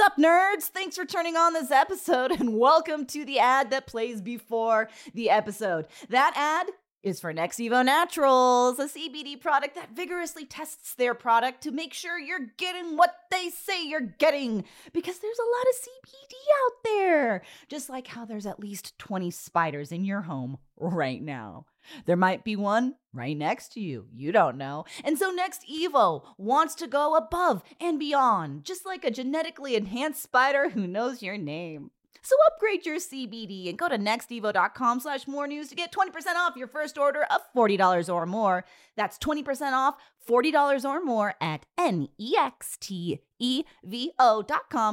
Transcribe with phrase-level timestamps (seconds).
[0.00, 0.64] up, nerds?
[0.64, 5.28] Thanks for turning on this episode and welcome to the ad that plays before the
[5.28, 5.86] episode.
[6.08, 6.68] That ad
[7.02, 12.18] is for NextEvo Naturals, a CBD product that vigorously tests their product to make sure
[12.18, 14.64] you're getting what they say you're getting.
[14.92, 19.30] Because there's a lot of CBD out there, just like how there's at least 20
[19.30, 21.66] spiders in your home right now.
[22.06, 24.06] There might be one right next to you.
[24.14, 24.84] You don't know.
[25.04, 30.22] And so Next Evo wants to go above and beyond, just like a genetically enhanced
[30.22, 31.90] spider who knows your name.
[32.22, 36.56] So upgrade your CBD and go to nextevo.com slash more news to get 20% off
[36.56, 38.66] your first order of $40 or more.
[38.96, 39.96] That's 20% off
[40.28, 42.18] $40 or more at N-E-X-T-E-V-O.com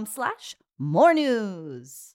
[0.05, 2.13] slash more news.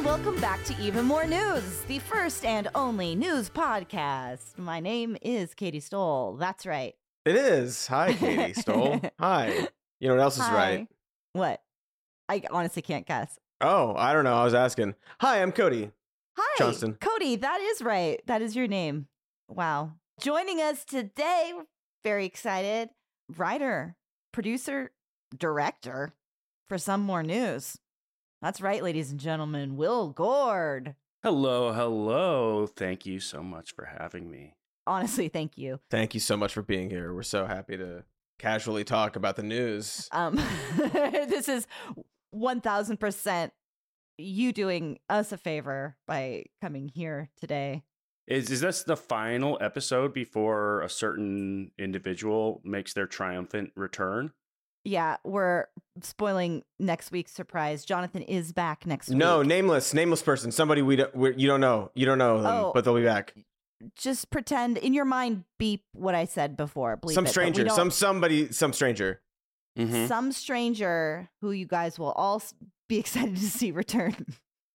[0.00, 4.56] And welcome back to Even More News, the first and only news podcast.
[4.56, 6.36] My name is Katie Stoll.
[6.36, 6.94] That's right.
[7.26, 7.86] It is.
[7.88, 8.98] Hi, Katie Stoll.
[9.20, 9.68] Hi.
[10.00, 10.54] You know what else is Hi.
[10.54, 10.88] right?
[11.34, 11.60] What?
[12.30, 13.38] I honestly can't guess.
[13.60, 14.32] Oh, I don't know.
[14.32, 14.94] I was asking.
[15.20, 15.90] Hi, I'm Cody.
[16.38, 16.94] Hi, Johnston.
[16.94, 17.36] Cody.
[17.36, 18.22] That is right.
[18.26, 19.06] That is your name.
[19.48, 19.96] Wow.
[20.18, 21.52] Joining us today,
[22.04, 22.88] very excited.
[23.36, 23.96] Writer,
[24.32, 24.92] producer,
[25.36, 26.14] director
[26.70, 27.76] for some more news.
[28.42, 29.76] That's right, ladies and gentlemen.
[29.76, 30.94] Will Gordh.
[31.22, 32.66] Hello, hello.
[32.66, 34.54] Thank you so much for having me.
[34.86, 35.78] Honestly, thank you.
[35.90, 37.12] Thank you so much for being here.
[37.12, 38.04] We're so happy to
[38.38, 40.08] casually talk about the news.
[40.12, 40.40] Um,
[40.78, 41.66] this is
[42.30, 43.52] one thousand percent
[44.16, 47.82] you doing us a favor by coming here today.
[48.26, 54.32] Is is this the final episode before a certain individual makes their triumphant return?
[54.84, 55.66] Yeah, we're
[56.02, 57.84] spoiling next week's surprise.
[57.84, 59.18] Jonathan is back next week.
[59.18, 60.50] No, nameless, nameless person.
[60.52, 61.90] Somebody we don't, we you don't know.
[61.94, 62.72] You don't know them, Oh.
[62.74, 63.34] but they'll be back.
[63.96, 66.96] just pretend in your mind beep what I said before.
[66.98, 69.20] Bleep some it, but stranger, some somebody, some stranger.
[69.78, 70.08] Mhm.
[70.08, 72.42] some stranger who you guys will all
[72.88, 74.14] be excited to see return.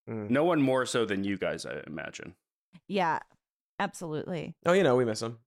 [0.10, 0.30] Mm.
[0.30, 2.36] No one more so than you guys, I imagine.
[2.88, 3.20] yeah,
[3.80, 4.56] absolutely.
[4.66, 5.40] Oh, you know, we miss them.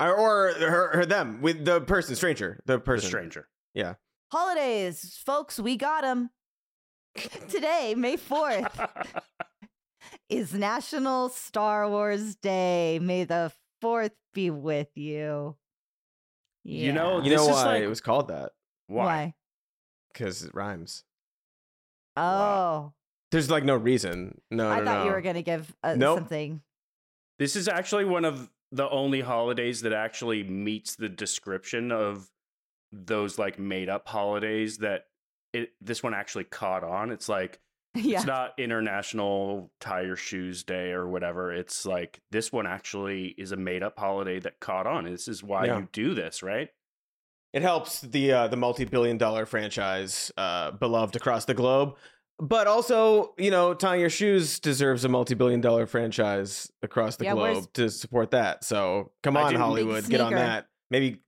[0.00, 3.08] Or, or her, her, them with the person, stranger, the The person.
[3.08, 3.48] stranger.
[3.76, 3.94] Yeah.
[4.32, 6.30] Holidays, folks, we got them.
[7.48, 8.88] Today, May 4th,
[10.30, 12.98] is National Star Wars Day.
[13.00, 15.56] May the 4th be with you.
[16.64, 17.24] You know, Yeah.
[17.24, 18.52] You know is why like- it was called that?
[18.88, 19.34] Why?
[20.12, 21.04] Because it rhymes.
[22.16, 22.94] Oh, Wow.
[23.30, 24.40] There's like no reason.
[24.50, 25.04] No, I no, thought no.
[25.04, 26.18] you were going to give uh, Nope.
[26.20, 26.62] something.
[27.38, 32.30] This is actually one of the only holidays that actually meets the description of
[33.04, 35.06] those like made up holidays that
[35.52, 37.10] it this one actually caught on.
[37.10, 37.60] It's like
[37.94, 38.18] yeah.
[38.18, 41.52] It's not International Tie Your Shoes Day or whatever.
[41.52, 45.04] It's like this one actually is a made up holiday that caught on.
[45.04, 45.78] This is why Yeah.
[45.78, 46.68] you do this, right?
[47.54, 51.94] It helps the uh, the multi billion dollar franchise uh, beloved across the globe,
[52.38, 57.24] but also you know tying your shoes deserves a multi billion dollar franchise across the
[57.24, 58.62] Yeah, globe to support that.
[58.62, 60.66] So come on, Hollywood, get on that.
[60.90, 61.22] Maybe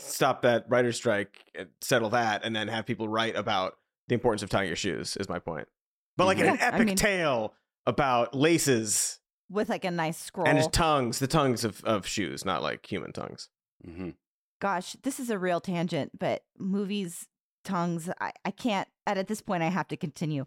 [0.00, 3.74] stop that writer's strike, and settle that, and then have people write about
[4.08, 5.16] the importance of tying your shoes.
[5.16, 5.68] Is my point.
[6.16, 7.54] But like in an Yeah, I epic mean- tale
[7.86, 9.18] about laces
[9.50, 10.46] With like a nice scroll.
[10.48, 13.48] and tongues, the tongues of, of shoes, not like human tongues.
[13.84, 14.10] hmm
[14.60, 17.26] gosh, this is a real tangent, but movies,
[17.64, 20.46] tongues, I, I can't, and at this point, I have to continue.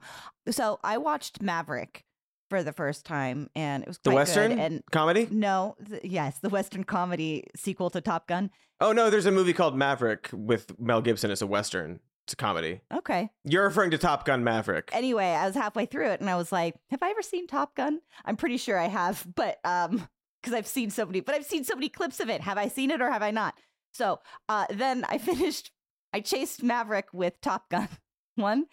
[0.49, 2.03] So I watched Maverick
[2.49, 4.59] for the first time, and it was The Western Good.
[4.59, 5.27] And comedy.
[5.29, 8.49] no, th- yes, the Western comedy sequel to Top Gun.
[8.79, 11.31] Oh no, there's a movie called Maverick with Mel Gibson.
[11.31, 11.99] It's a western.
[12.25, 12.81] It's a comedy.
[12.93, 13.29] Okay.
[13.45, 14.89] You're referring to Top Gun Maverick.
[14.91, 17.75] Anyway, I was halfway through it, and I was like, "Have I ever seen Top
[17.75, 20.07] Gun?" I'm pretty sure I have, but um,
[20.41, 22.41] because I've seen so many, but I've seen so many clips of it.
[22.41, 23.55] Have I seen it or have I not?
[23.93, 25.71] So uh, then I finished.
[26.13, 27.87] I chased Maverick with Top Gun
[28.35, 28.65] one,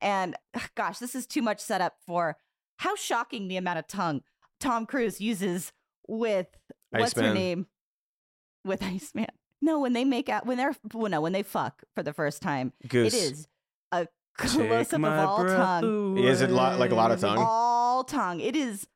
[0.00, 0.36] and
[0.74, 2.36] gosh, this is too much setup for
[2.78, 4.22] how shocking the amount of tongue
[4.58, 5.72] Tom Cruise uses
[6.08, 6.46] with
[6.90, 7.66] what's her name
[8.64, 9.26] with Iceman.
[9.62, 12.40] No, when they make out when they're well, no when they fuck for the first
[12.42, 13.12] time, Goose.
[13.14, 13.48] it is
[13.92, 14.06] a
[14.38, 17.38] close up of all tongue Is it lot- like a lot of tongue?
[17.38, 18.40] all tongue.
[18.40, 18.86] It is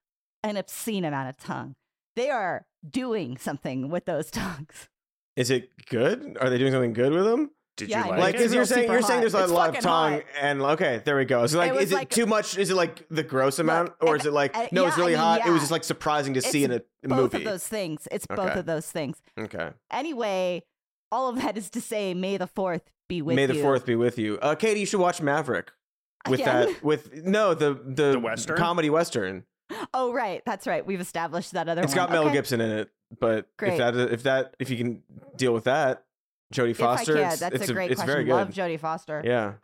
[0.42, 1.74] an obscene amount of tongue.
[2.16, 4.88] They are doing something with those tongues.
[5.36, 6.36] Is it good?
[6.40, 7.50] Are they doing something good with them?
[7.76, 8.38] Did Yeah, you like, Like, it?
[8.38, 9.20] because you're saying you're saying hot.
[9.22, 10.22] there's a It's lot of tongue, hot.
[10.40, 11.44] and okay, there we go.
[11.48, 12.56] So like, was is it like- too much?
[12.56, 14.86] Is it like the gross amount, or if- is it like uh, no?
[14.86, 15.46] it's really I mean, hot.
[15.48, 17.44] It was just like surprising to see in It's a both movie.
[17.44, 18.06] of those things.
[18.12, 19.20] It's both of those things.
[19.38, 19.70] Okay.
[19.90, 20.62] Anyway,
[21.10, 23.48] all of that is to say, May the Fourth be with May you.
[23.48, 24.38] the fourth be with you.
[24.40, 25.72] Uh, Katie, you should watch Maverick
[26.28, 26.66] with Again?
[26.74, 26.84] that.
[26.84, 28.56] With no the the, The Western?
[28.56, 29.44] comedy western.
[29.92, 30.42] Oh, right.
[30.46, 30.84] That's right.
[30.86, 31.96] We've established that other It's one.
[31.96, 32.34] got Mel Okay.
[32.34, 33.72] Gibson in it, but Great.
[33.72, 35.02] if that if that if you can
[35.36, 36.03] deal with that,
[36.54, 38.12] Jodie If Foster, I can, that's it's a great it's question.
[38.12, 38.32] very good.
[38.32, 39.22] Love Jodie Foster.
[39.24, 39.54] yeah.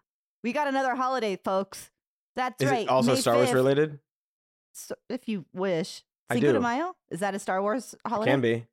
[0.42, 1.90] We got another holiday, folks.
[2.36, 2.82] That's Is right.
[2.82, 3.98] it also May Star Wars related?
[4.72, 6.02] So, if you wish.
[6.32, 6.60] Cinco de.
[6.60, 6.94] Mayo?
[7.10, 8.30] Is that a Star Wars holiday?
[8.30, 8.66] Can be.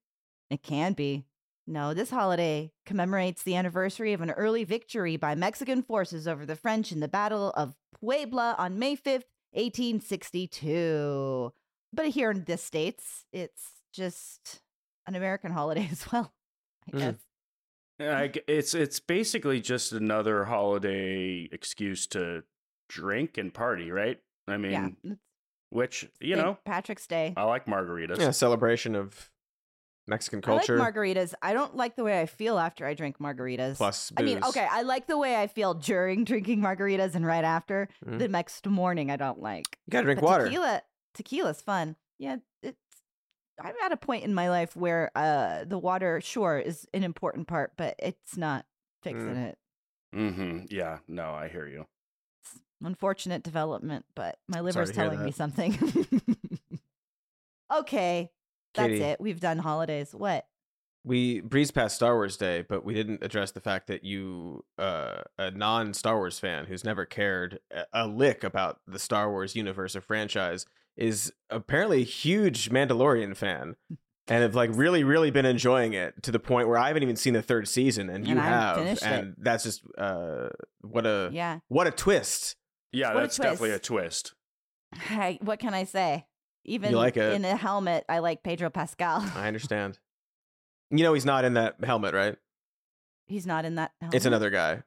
[0.49, 1.25] It can be.
[1.65, 6.55] No, this holiday commemorates the anniversary of an early victory by Mexican forces over the
[6.55, 11.51] French in the Battle of Puebla on May 5th, 1862.
[11.93, 14.61] But here in the States, it's just
[15.05, 16.31] an American holiday as well,
[16.87, 16.99] I Mm.
[16.99, 17.01] guess.
[17.01, 17.11] Yeah,
[17.99, 22.43] I g it's it's basically just another holiday excuse to
[22.89, 24.19] drink and party, right?
[24.47, 25.13] I mean, yeah.
[25.69, 26.45] Which you St.
[26.45, 27.33] know, Patrick's Day.
[27.35, 28.19] I like margaritas.
[28.19, 29.29] Yeah, celebration of
[30.07, 31.33] Mexican culture I like margaritas.
[31.41, 33.75] I don't like the way I feel after I drink margaritas.
[33.75, 37.43] plus I mean, okay, I like the way I feel during drinking margaritas and right
[37.43, 37.89] after.
[38.05, 38.19] Mhm.
[38.19, 39.77] The next morning, I don't like.
[39.87, 40.45] You gotta drink But water.
[40.45, 40.81] Tequila,
[41.13, 41.95] tequila's fun.
[42.19, 42.77] Yeah, it's.
[43.63, 47.47] I'm at a point in my life where uh the water, sure, is an important
[47.47, 48.65] part, but it's not
[49.03, 49.47] fixing Mm.
[49.49, 49.57] it.
[50.15, 50.59] Mm-hmm.
[50.69, 50.99] Yeah.
[51.07, 51.85] No, I hear you.
[52.43, 55.77] It's unfortunate development, but my liver's telling me something.
[57.73, 58.31] okay,
[58.73, 59.03] that's Katie.
[59.03, 59.19] it.
[59.21, 60.13] We've done holidays.
[60.13, 60.45] What?
[61.03, 65.21] we breezed past Star Wars Day, but we didn't address the fact that you, uh,
[65.37, 67.59] a non Star Wars fan who's never cared
[67.93, 70.65] a lick about the Star Wars universe or franchise,
[70.97, 73.75] is apparently a huge Mandalorian fan.
[74.29, 77.15] And have like really, really been enjoying it to the point where I haven't even
[77.15, 79.05] seen the third season, and you And I haven't have, finished it.
[79.05, 80.49] and that's just uh,
[80.81, 81.59] what a Yeah.
[81.69, 82.57] what a twist.
[82.91, 84.33] Yeah, What a that's definitely a twist.
[84.93, 86.25] Hey, what can I say?
[86.65, 87.35] Even like it.
[87.35, 89.25] in a helmet, I like Pedro Pascal.
[89.33, 89.97] I understand.
[90.91, 92.35] You know he's not in that helmet, right?
[93.27, 93.91] He's not in that.
[94.01, 94.13] Helmet.
[94.13, 94.83] It's another guy.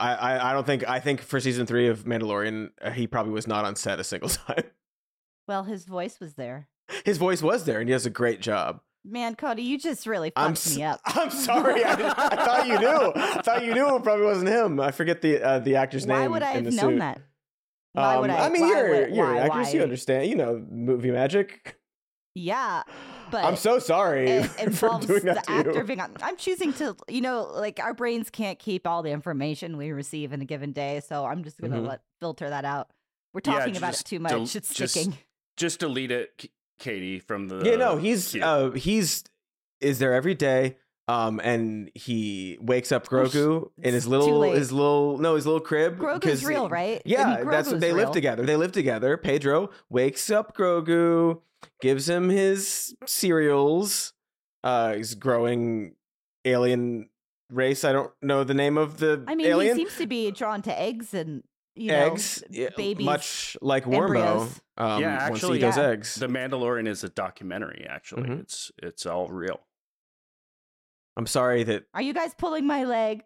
[0.00, 3.32] I, I I don't think I think for season three of Mandalorian, uh, he probably
[3.34, 4.64] was not on set a single time.
[5.48, 6.68] Well, his voice was there.
[7.04, 8.80] His voice was there, and he does a great job.
[9.04, 11.00] Man, Cody, you just really I'm s- me up.
[11.06, 11.82] I'm sorry.
[11.84, 11.96] I, I
[12.44, 13.12] thought you knew.
[13.16, 14.78] I thought you knew it probably wasn't him.
[14.80, 16.30] I forget the uh, the actor's Why name.
[16.32, 16.98] would I in have known suit.
[16.98, 17.20] that?
[17.94, 18.48] Why would Um, I?
[18.50, 19.72] mean, why you're would, you're why, an actress.
[19.72, 20.26] You understand.
[20.28, 21.76] You know movie magic.
[22.34, 22.82] Yeah,
[23.30, 25.84] but I'm so sorry it for involves doing the that to actor you.
[25.84, 26.12] being on.
[26.22, 30.32] I'm choosing to, you know, like our brains can't keep all the information we receive
[30.32, 31.88] in a given day, so I'm just gonna Mhm.
[31.88, 32.90] let filter that out.
[33.34, 34.54] We're Yeah, talking about it just too del- much.
[34.56, 35.16] it's just- sticking.
[35.58, 37.62] Just delete it, Katie, from the.
[37.64, 38.42] yeah, no, he's queue.
[38.42, 39.24] uh he's
[39.80, 40.76] is there every day.
[41.08, 45.46] Um, and he wakes up Oh, sh- Grogu in his little his little no his
[45.46, 45.98] little crib.
[45.98, 46.96] Grogu's 'cause real, he- right?
[46.98, 48.04] I Yeah, mean, that's what they real.
[48.04, 48.44] live together.
[48.44, 49.16] They live together.
[49.16, 51.40] Pedro wakes up Grogu,
[51.80, 54.12] gives him his cereals.
[54.62, 55.94] Uh, he's growing
[56.44, 57.08] alien
[57.50, 57.84] race.
[57.84, 59.76] I don't know the name of the I mean, alien.
[59.78, 61.42] he seems to be drawn to eggs and
[61.78, 63.04] you eggs, know, yeah, babies.
[63.04, 64.02] much like Wormo.
[64.04, 64.60] embryos.
[64.76, 65.88] Um, Yeah, once actually, he does yeah.
[65.90, 66.14] eggs.
[66.16, 67.86] The Mandalorian is a documentary.
[67.88, 68.40] Actually, Mhm.
[68.40, 69.60] it's it's all real.
[71.16, 73.24] I'm sorry that Are you guys pulling my leg?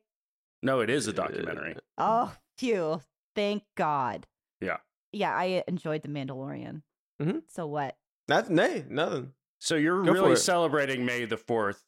[0.63, 1.77] No, it is a documentary.
[1.99, 3.03] Oh, phew!
[3.35, 4.27] Thank God.
[4.61, 4.79] Yeah.
[5.13, 6.83] Yeah, I enjoyed the Mandalorian.
[7.21, 7.43] Mhm.
[7.49, 7.97] So what?
[8.29, 9.35] that's nay nothing.
[9.59, 11.83] So you're Go really celebrating May the Fourth.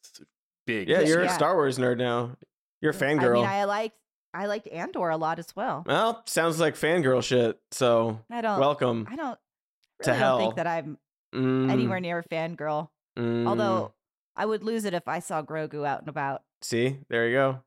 [0.67, 0.87] Big.
[0.89, 1.29] Yeah, you're year.
[1.29, 2.35] a Star Wars nerd now.
[2.81, 3.35] You're a fangirl.
[3.35, 3.97] mean, I liked
[4.35, 5.83] I liked Andor a lot as well.
[5.87, 7.59] well, sounds like fangirl shit.
[7.71, 8.59] So I don't.
[8.59, 9.39] welcome I don't.
[10.03, 10.37] to Really don't hell.
[10.37, 10.97] think that I'm
[11.33, 12.89] Mm, anywhere near a fangirl.
[13.17, 13.45] mm.
[13.47, 13.93] Although
[14.37, 16.43] I would lose it if I saw Grogu out and about.
[16.61, 17.61] see, there you go.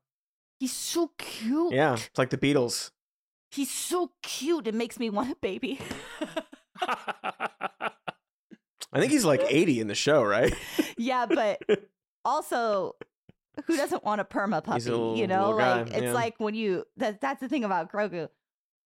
[0.59, 1.73] He's so cute.
[1.73, 2.91] Yeah, it's like the Beatles.
[3.51, 4.67] He's so cute.
[4.67, 5.79] It makes me want a baby.
[8.91, 10.53] I think he's like 80 in the show, right?
[10.97, 11.61] yeah, but
[12.25, 12.95] also
[13.67, 14.73] who doesn't want a perma puppy?
[14.75, 16.13] He's a little- you know, little guy, like it's yeah.
[16.13, 18.29] like when you that that's the thing about Grogu.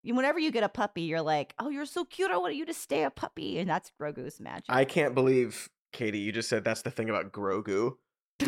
[0.04, 2.30] Whenever you get a puppy, you're like, "Oh, you're so cute.
[2.30, 4.66] I want you to stay a puppy," and that's Grogu's magic.
[4.68, 7.96] I can't believe, Katie, you just said that's the thing about Grogu.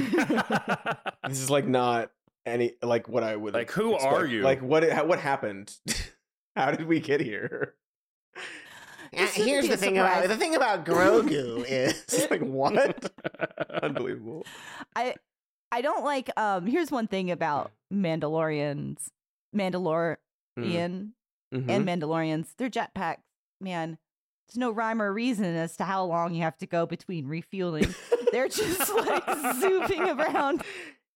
[1.29, 2.11] This is like not
[2.47, 4.43] any like what I would Like, who are you?
[4.43, 5.75] Like what what happened?
[6.57, 7.75] how did we get here?
[9.11, 10.37] This shouldn't be a surprise.
[10.37, 13.11] thing about Grogu is like what?
[13.83, 14.45] Unbelievable.
[14.95, 15.15] I
[15.71, 16.31] I don't like.
[16.37, 19.09] Um, here's one thing about Mandalorians,
[19.55, 20.17] Mandalorian
[20.57, 21.69] Mhm.
[21.69, 22.49] and Mandalorians.
[22.57, 23.19] They're jetpacks,
[23.61, 23.99] man.
[24.49, 27.95] There's no rhyme or reason as to how long you have to go between refueling.
[28.33, 29.25] They're just like
[29.61, 30.63] zooming around.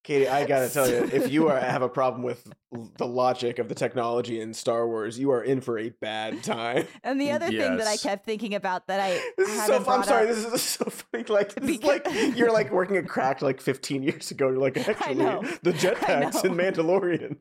[0.04, 2.52] Katie, I gotta tell you, if you are have a problem with
[2.99, 6.87] the logic of the technology in Star Wars, you are in for a bad time.
[7.04, 9.76] And the other thing that I kept thinking about that I This is so.
[9.87, 10.28] I'm sorry.
[10.28, 11.25] up- This is so funny.
[11.25, 14.49] Like, this is Because- like you're like working at cracked like 15 years ago.
[14.49, 15.42] You're like actually know.
[15.62, 16.54] the I jetpacks in.
[16.54, 17.40] Mandalorian.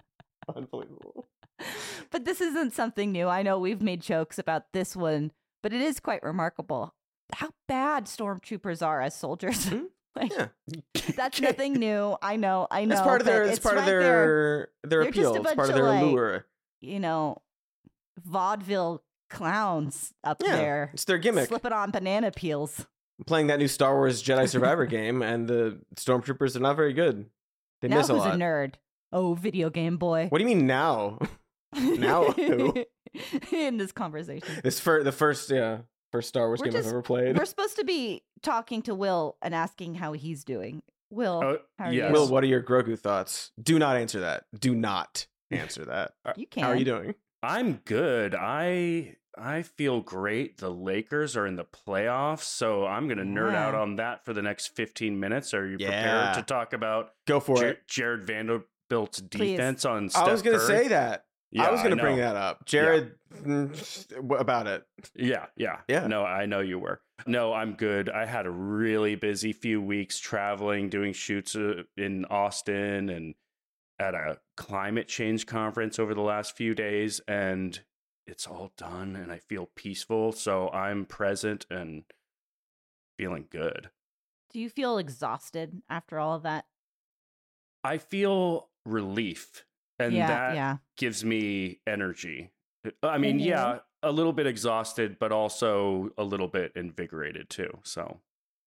[0.56, 1.28] Unbelievable.
[2.12, 3.28] but this isn't something new.
[3.28, 5.32] I know we've made jokes about this one,
[5.64, 6.94] but it is quite remarkable.
[7.34, 9.68] How bad stormtroopers are as soldiers.
[9.68, 9.86] Mhm.
[10.16, 10.48] like, Yeah.
[11.16, 12.16] That's nothing new.
[12.22, 12.68] I know.
[12.70, 12.94] I know.
[12.96, 13.44] It's part of their.
[13.44, 15.36] It's it's part of right their their a appeal.
[15.36, 16.46] It's part of their like, allure.
[16.82, 17.38] You know,
[18.24, 21.48] vaudeville clowns up Yeah, there it's their gimmick.
[21.48, 22.86] slipping on banana peels.
[23.28, 27.28] Playing that new Star Wars Jedi Survivor game, and the stormtroopers are not very good.
[27.82, 28.36] They now miss a who's lot.
[28.36, 28.74] a nerd?
[29.14, 30.28] Oh, video game boy.
[30.30, 31.20] What do you mean now?
[31.76, 32.34] now?
[33.52, 34.48] In this conversation.
[34.64, 35.80] This for the first yeah
[36.12, 37.38] first Star Wars We're game just- I've ever played.
[37.38, 40.82] We're supposed to be talking to Will and asking how he's doing.
[41.10, 42.08] Will, Oh, how are yes.
[42.08, 42.14] you?
[42.14, 43.52] Will, what are your Grogu thoughts?
[43.62, 44.46] Do not answer that.
[44.58, 46.14] Do not answer that.
[46.26, 46.64] Uh, you can.
[46.64, 47.16] How are you doing?
[47.44, 48.36] I'm good.
[48.36, 50.58] I I feel great.
[50.58, 54.34] The Lakers are in the playoffs, so I'm going to nerd out on that for
[54.34, 55.54] the next 15 minutes.
[55.54, 55.88] Are you Yeah.
[55.88, 57.88] prepared to talk about Go for Jar- it.
[57.88, 59.52] Jarred Vanderbilt's Please.
[59.58, 61.26] defense on Steph I was going to say that.
[61.52, 62.66] Yeah, I was going to bring that up.
[62.66, 64.84] Jarred, mm, about it?
[65.16, 65.80] Yeah, yeah.
[65.88, 66.08] Yeah.
[66.08, 67.02] No, I know you were.
[67.28, 68.10] No, I'm good.
[68.10, 73.36] I had a really busy few weeks traveling, doing shoots uh, in Austin and
[74.00, 77.82] at a climate change conference over the last few days and
[78.26, 82.04] it's all done and I feel peaceful, so I'm present and
[83.18, 83.90] feeling good.
[84.52, 86.66] Do you feel exhausted after all of that?
[87.84, 89.66] I feel relief
[90.08, 90.78] and yeah, that yeah.
[90.98, 92.52] gives me energy.
[93.04, 93.46] I mean, Mhm.
[93.46, 97.80] yeah, a little bit exhausted, but also a little bit invigorated too.
[97.84, 98.20] So,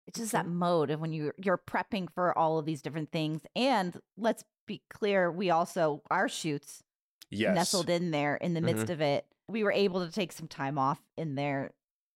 [0.08, 3.42] It's just that mode of when you you're prepping for all of these different things.
[3.56, 6.84] And let's be clear, we also our shoots
[7.30, 7.48] yes.
[7.48, 7.56] Mm-hmm.
[7.56, 9.26] nestled in there in the midst of it.
[9.48, 11.72] We were able to take some time off in there.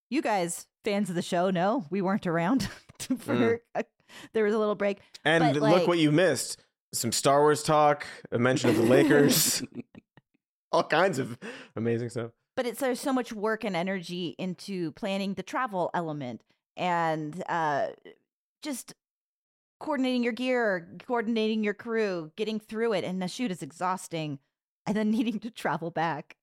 [0.09, 2.63] You guys, fans of the show, know we weren't around
[2.99, 3.59] for Mm.
[3.75, 3.85] a,
[4.33, 4.99] there was a little break.
[5.23, 6.63] And But, look like- what you missed.
[6.95, 9.61] Some Star Wars talk, a mention of the Lakers,
[10.71, 11.37] all kinds of
[11.75, 12.31] amazing stuff.
[12.55, 16.41] but it's there's so much work and energy into planning the travel element
[16.77, 17.87] and uh
[18.61, 18.93] just
[19.79, 24.39] coordinating your gear coordinating your crew getting through it and the shoot is exhausting
[24.85, 26.35] and then needing to travel back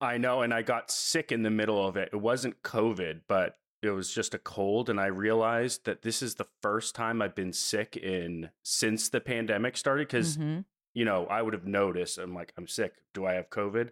[0.00, 2.08] I know, and I got sick in the middle of it.
[2.12, 6.36] It wasn't COVID, but it was just a cold, and I realized that this is
[6.36, 10.06] the first time I've been sick in since the pandemic started.
[10.08, 10.64] Because Mhm.
[10.94, 12.18] you know, I would have noticed.
[12.18, 12.92] I'm like, I'm sick.
[13.14, 13.90] Do I have COVID?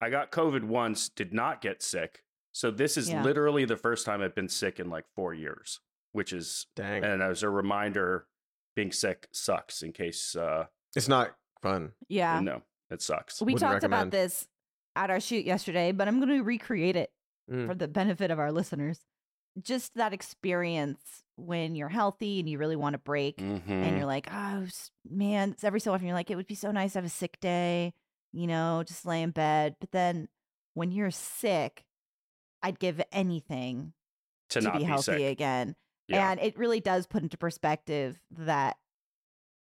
[0.00, 2.22] I got COVID once, did not get sick.
[2.52, 3.22] So this is Yeah.
[3.22, 5.80] literally the first time I've been sick in like four years,
[6.12, 7.04] which is, Dang.
[7.04, 8.28] and as a reminder,
[8.76, 9.82] being sick sucks.
[9.82, 11.92] In case, uh, it's not fun.
[12.08, 13.40] yeah no, it sucks.
[13.42, 14.08] we Wouldn't talked recommend.
[14.08, 14.46] about this
[14.94, 17.10] at our shoot yesterday but i'm going to recreate it
[17.50, 17.66] Mm.
[17.66, 19.00] for the benefit of our listeners
[19.62, 23.96] just that experience when you're healthy and you really want to break and Mhm.
[23.96, 24.66] you're like, oh
[25.08, 27.08] man, it's every so often you're like, it would be so nice to have a
[27.10, 27.92] sick day,
[28.32, 29.76] you know, just lay in bed.
[29.80, 30.28] But then
[30.74, 31.84] when you're sick,
[32.62, 33.92] I'd give anything
[34.50, 35.32] to, to, not be be, healthy sick.
[35.32, 35.76] again.
[36.08, 36.30] Yeah.
[36.30, 38.76] And it really does put into perspective that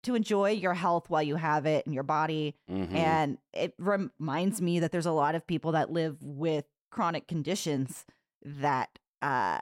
[0.03, 2.55] to enjoy your health while you have it in your body.
[2.69, 2.93] Mhm.
[2.93, 8.05] And it reminds me that there's a lot of people that live with chronic conditions
[8.43, 9.59] that uh,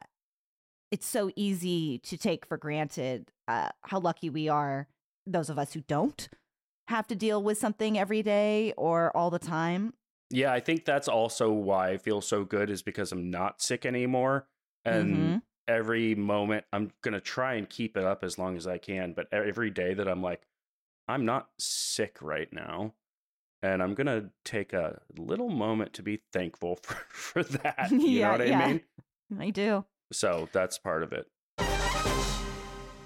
[0.93, 4.87] it's so easy to take for granted uh, how lucky we are,
[5.25, 6.29] those of us who don't
[6.87, 9.95] have to deal with something every day or all the time.
[10.29, 13.87] Yeah, I think that's also why I feel so good is because I'm not sick
[13.87, 14.47] anymore.
[14.85, 15.41] And Mhm.
[15.67, 19.13] every moment I'm going to try and keep it up as long as I can.
[19.13, 20.45] But every day that I'm like,
[21.07, 22.93] I'm not sick right now.
[23.63, 27.89] And I'm going to take a little moment to be thankful for, for that.
[27.91, 28.67] You Yeah, know what I yeah.
[28.67, 28.81] mean?
[29.39, 29.85] I do.
[30.11, 31.27] So that's part of it.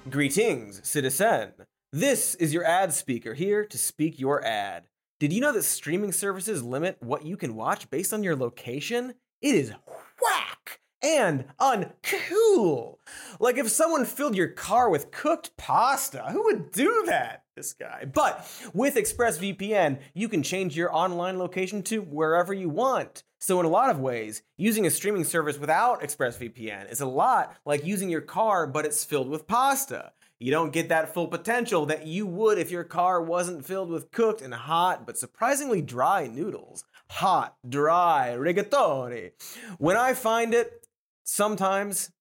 [0.10, 1.54] Greetings, citizen.
[1.92, 4.88] This is your ad speaker here to speak your ad.
[5.20, 9.16] Did you know that streaming services limit what you can watch based on your location?
[9.42, 9.74] It is
[10.22, 12.98] whack and uncool.
[13.40, 17.44] Like if someone filled your car with cooked pasta, who would do that?
[17.56, 18.06] This guy.
[18.06, 23.24] But with ExpressVPN, you can change your online location to wherever you want.
[23.40, 27.56] So, in a lot of ways, using a streaming service without ExpressVPN is a lot
[27.66, 30.12] like using your car, but it's filled with pasta.
[30.40, 34.12] You don't get that full potential that you would if your car wasn't filled with
[34.12, 36.84] cooked and hot, but surprisingly dry noodles.
[37.10, 39.32] Hot, dry, rigatoni.
[39.78, 40.86] When I find it,
[41.24, 42.12] sometimes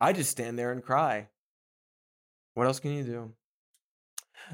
[0.00, 1.28] I just stand there and cry.
[2.54, 3.32] What else can you do?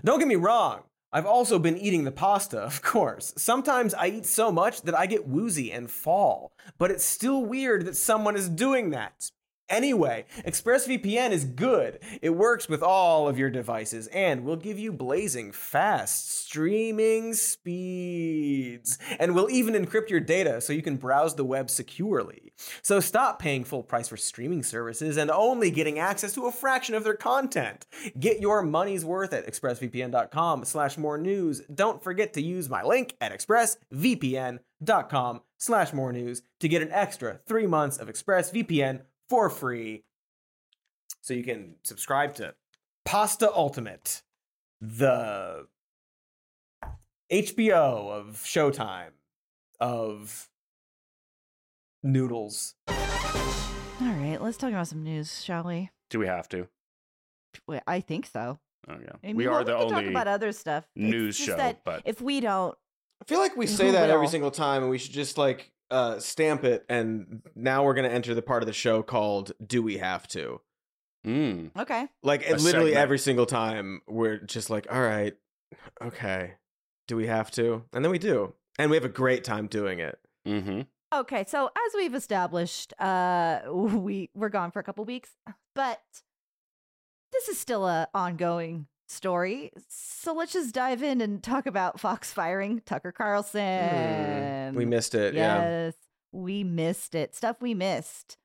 [0.05, 0.83] Don't get me wrong.
[1.13, 3.35] I've also been eating the pasta, of course.
[3.37, 7.87] Sometimes I eat so much that I get woozy and fall, but it's still weird
[7.87, 9.31] that someone is doing that.
[9.71, 12.01] Anyway, ExpressVPN is good.
[12.21, 18.99] It works with all of your devices and will give you blazing fast streaming speeds.
[19.21, 22.53] And will even encrypt your data so you can browse the web securely.
[22.83, 26.97] So stop paying full price for streaming services and only getting access to a fraction
[26.97, 27.87] of their content.
[28.19, 31.61] Get your money's worth at expressvpn.com slash more news.
[31.73, 37.39] Don't forget to use my link at expressvpn.com slash more news to get an extra
[37.47, 40.03] three months of ExpressVPN for free.
[41.23, 42.55] So you can subscribe to
[43.05, 44.23] Pasta Ultimate,
[44.81, 45.67] the
[47.33, 49.13] HBO of Showtime,
[49.79, 50.49] of
[52.03, 52.75] noodles.
[52.89, 52.97] All
[54.01, 55.91] right, let's talk about some news, shall we?
[56.09, 56.67] Do we have to?
[57.69, 58.59] Wait, I think so.
[58.89, 60.89] Oh yeah, I mean, we well, are the can talk only about other stuff.
[60.97, 62.77] News show, but if we don't,
[63.21, 66.19] I feel like we say that every single time, and we should just like uh,
[66.19, 66.85] stamp it.
[66.89, 70.61] And now we're gonna enter the part of the show called "Do We Have to?"
[71.27, 71.71] Mm.
[71.79, 72.97] okay, Like A literally segment.
[72.97, 75.35] every single time, we're just like, "All right,
[76.03, 76.55] okay,
[77.09, 79.99] do we have to?" And then we do, and we have a great time doing
[79.99, 80.19] it.
[80.49, 80.81] Mm-hmm.
[81.15, 81.45] okay.
[81.47, 85.31] So as we've established, uh, we we're gone for a couple weeks,
[85.75, 86.01] but
[87.33, 89.73] this is still a ongoing story.
[89.89, 94.73] So let's just dive in and talk about Fox firing Tucker Carlson.
[94.73, 95.35] Hmm, we missed it.
[95.35, 95.63] Yeah.
[95.87, 95.95] Yes,
[96.33, 97.35] we missed it.
[97.35, 98.37] Stuff we missed.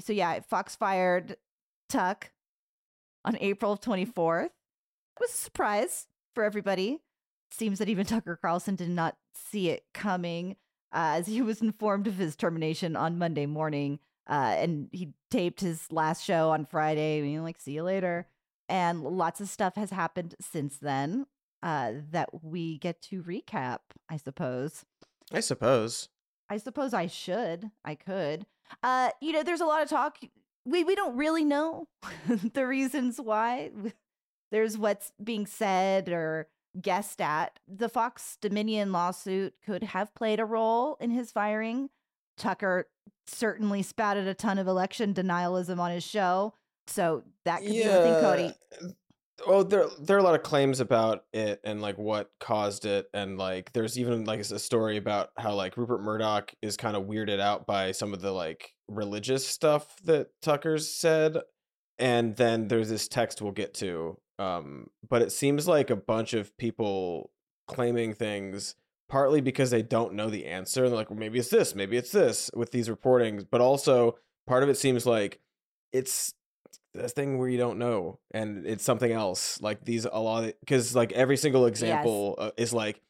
[0.00, 1.36] So yeah, Fox fired
[1.88, 2.30] Tuck
[3.24, 4.46] on April 24th.
[4.46, 7.00] It was a surprise for everybody.
[7.50, 10.56] Seems that even Tucker Carlson did not see it coming,
[10.92, 13.98] uh, as he was informed of his termination on Monday morning.
[14.26, 17.20] Uh, and he taped his last show on Friday.
[17.20, 18.26] Being like, "See you later."
[18.68, 21.26] And lots of stuff has happened since then
[21.62, 23.78] uh, that we get to recap.
[24.08, 24.84] I suppose.
[25.32, 26.08] I suppose.
[26.48, 27.70] I suppose I should.
[27.84, 28.46] I could.
[28.82, 30.18] Uh, you know, there's a lot of talk.
[30.64, 31.88] We we don't really know
[32.54, 33.70] the reasons why.
[34.50, 36.48] There's what's being said or
[36.80, 37.58] guessed at.
[37.66, 41.90] The Fox Dominion lawsuit could have played a role in his firing.
[42.36, 42.88] Tucker
[43.26, 46.54] certainly spouted a ton of election denialism on his show,
[46.86, 48.54] so that could be the thing, Cody.
[49.44, 53.06] Oh, there there are a lot of claims about it and like what caused it,
[53.12, 57.04] and like there's even like a story about how like Rupert Murdoch is kind of
[57.04, 61.38] weirded out by some of the like religious stuff that Tucker's said,
[61.98, 64.18] and then there's this text we'll get to.
[64.38, 67.30] Um, but it seems like a bunch of people
[67.68, 68.74] claiming things
[69.08, 70.88] partly because they don't know the answer.
[70.88, 74.62] They're like, well, maybe it's this, maybe it's this with these reportings, but also part
[74.62, 75.38] of it seems like
[75.92, 76.32] it's
[76.94, 80.94] a thing where you don't know and it's something else like these a lot because
[80.94, 83.00] like every single example uh, is like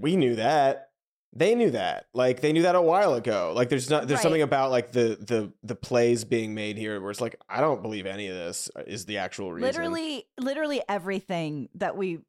[0.00, 0.90] we knew that.
[1.34, 2.06] They knew that.
[2.14, 3.52] Like they knew that a while ago.
[3.54, 7.10] Like there's not there's something about like the the the plays being made here where
[7.10, 9.68] it's like i don't believe any of this uh, is the actual reason.
[9.68, 12.20] Literally literally everything that we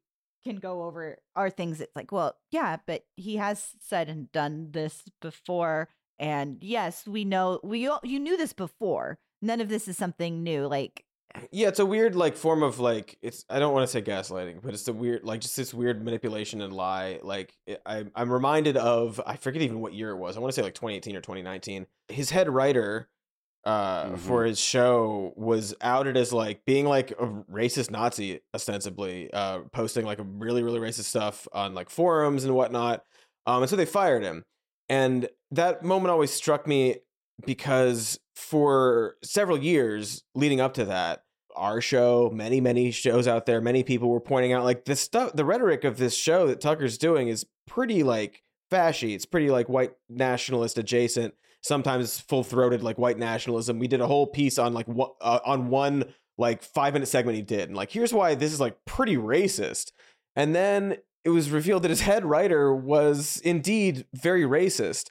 [0.44, 4.68] can go over are things it's like well yeah but he has said and done
[4.70, 9.88] this before and yes we know we all, you knew this before none of this
[9.88, 11.04] is something new like
[11.52, 14.60] yeah it's a weird like form of like it's i don't want to say gaslighting
[14.62, 18.32] but it's a weird like just this weird manipulation and lie like it, I, i'm
[18.32, 21.16] reminded of i forget even what year it was i want to say like 2018
[21.16, 23.08] or 2019 his head writer
[23.64, 29.60] uh for his show was outed as like being like a racist nazi ostensibly uh
[29.72, 33.04] posting like a really really racist stuff on like forums and whatnot
[33.46, 34.44] um and so they fired him
[34.88, 36.96] and that moment always struck me
[37.46, 41.24] because for several years leading up to that
[41.56, 45.32] our show many many shows out there many people were pointing out like the stuff
[45.34, 49.14] the rhetoric of this show that tucker's doing is pretty like fashy.
[49.14, 53.78] It's pretty like white nationalist adjacent sometimes full-throated like white nationalism.
[53.78, 56.04] We did a whole piece on like what uh, on one
[56.38, 59.92] like five minute segment he did and like here's why this is like pretty racist.
[60.36, 65.10] And then it was revealed that his head writer was indeed very racist.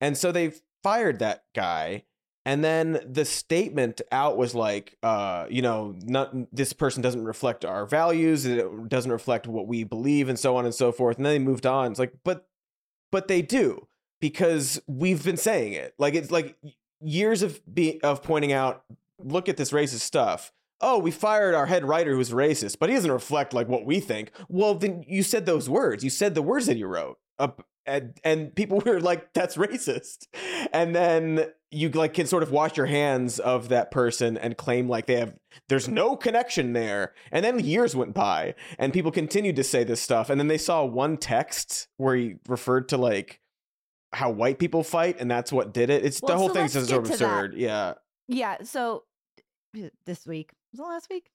[0.00, 2.04] And so they fired that guy
[2.48, 7.62] and then the statement out was like uh you know not this person doesn't reflect
[7.62, 11.26] our values it doesn't reflect what we believe and so on and so forth and
[11.26, 11.90] then they moved on.
[11.90, 12.46] It's like but
[13.12, 13.86] but they do
[14.20, 15.94] because we've been saying it.
[15.98, 16.56] Like it's like
[17.02, 18.82] years of be of pointing out
[19.18, 20.50] look at this racist stuff.
[20.80, 24.00] Oh we fired our head writer who's racist but he doesn't reflect like what we
[24.00, 24.30] think.
[24.48, 26.02] Well then you said those words.
[26.02, 27.18] You said the words that you wrote
[27.88, 30.26] and and people were like that's racist
[30.72, 34.88] and then you like can sort of wash your hands of that person and claim
[34.88, 35.34] like they have
[35.68, 40.00] there's no connection there and then years went by and people continued to say this
[40.00, 43.40] stuff and then they saw one text where he referred to like
[44.12, 46.72] how white people fight and that's what did it it's Well, the whole so thing's
[46.72, 47.12] sort of to that.
[47.12, 47.94] absurd yeah
[48.28, 49.04] yeah so
[50.06, 50.52] this week.
[50.72, 51.30] Was it last week?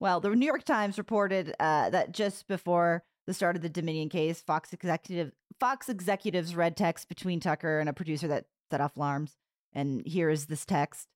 [0.00, 4.08] Well, the New York Times reported uh, that just before the start of the Dominion
[4.08, 8.96] case, Fox executive Fox executives read text between Tucker and a producer that set off
[8.96, 9.36] alarms.
[9.72, 11.08] And here is this text.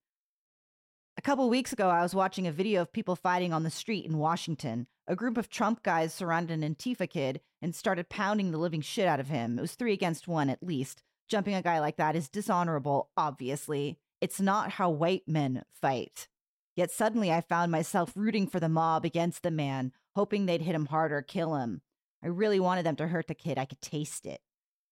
[1.19, 4.05] A couple weeks ago, I was watching a video of people fighting on the street
[4.05, 4.87] in Washington.
[5.09, 9.09] A group of Trump guys surrounded an Antifa kid and started pounding the living shit
[9.09, 9.59] out of him.
[9.59, 11.03] It was three against one at least.
[11.29, 13.99] Jumping a guy like that is dishonorable, obviously.
[14.21, 16.29] It's not how white men fight.
[16.77, 20.75] Yet suddenly I found myself rooting for the mob against the man, hoping they'd hit
[20.75, 21.81] him hard or kill him.
[22.23, 23.59] I really wanted them to hurt the kid.
[23.59, 24.41] I could taste it.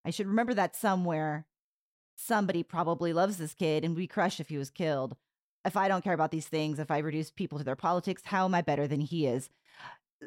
[0.04, 1.46] I should remember that somewhere.
[2.16, 5.16] Somebody probably loves this kid and would be crushed if he was killed.
[5.64, 8.44] If I don't care about these things, if I reduce people to their politics, how
[8.44, 9.48] am I better than he is?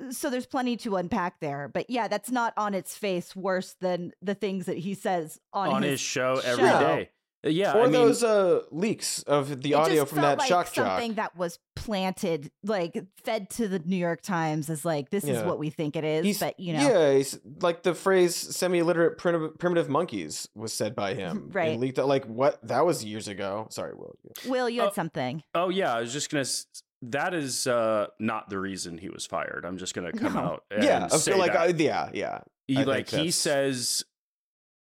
[0.09, 1.69] So there's plenty to unpack there.
[1.71, 5.69] But yeah, that's not on its face worse than the things that he says on,
[5.69, 6.79] on his, his show every show.
[6.79, 7.09] day.
[7.45, 10.73] Uh, Yeah, or I mean, those uh, leaks of the audio from that like shock
[10.73, 10.87] jock.
[10.87, 15.41] something that was planted, like fed to the New York Times as like this is
[15.43, 16.25] what we think it is.
[16.25, 20.95] He's- but you know, Yeah, he's, like the phrase "semi-illiterate primitive, primitive monkeys" was said
[20.95, 21.49] by him.
[21.53, 21.71] Right.
[21.71, 22.07] And leaked out.
[22.09, 22.59] Like what?
[22.67, 23.67] That was years ago.
[23.71, 24.15] Sorry, Will.
[24.47, 25.43] Will you had Oh, something?
[25.55, 26.41] Oh yeah, I was just gonna.
[26.41, 26.65] s-
[27.01, 29.63] That is uh, not the reason he was fired.
[29.65, 30.39] I'm just gonna come No.
[30.39, 30.63] out.
[30.69, 31.61] And Yeah, I say like that.
[31.61, 32.39] I, yeah, yeah.
[32.67, 34.03] he I like he says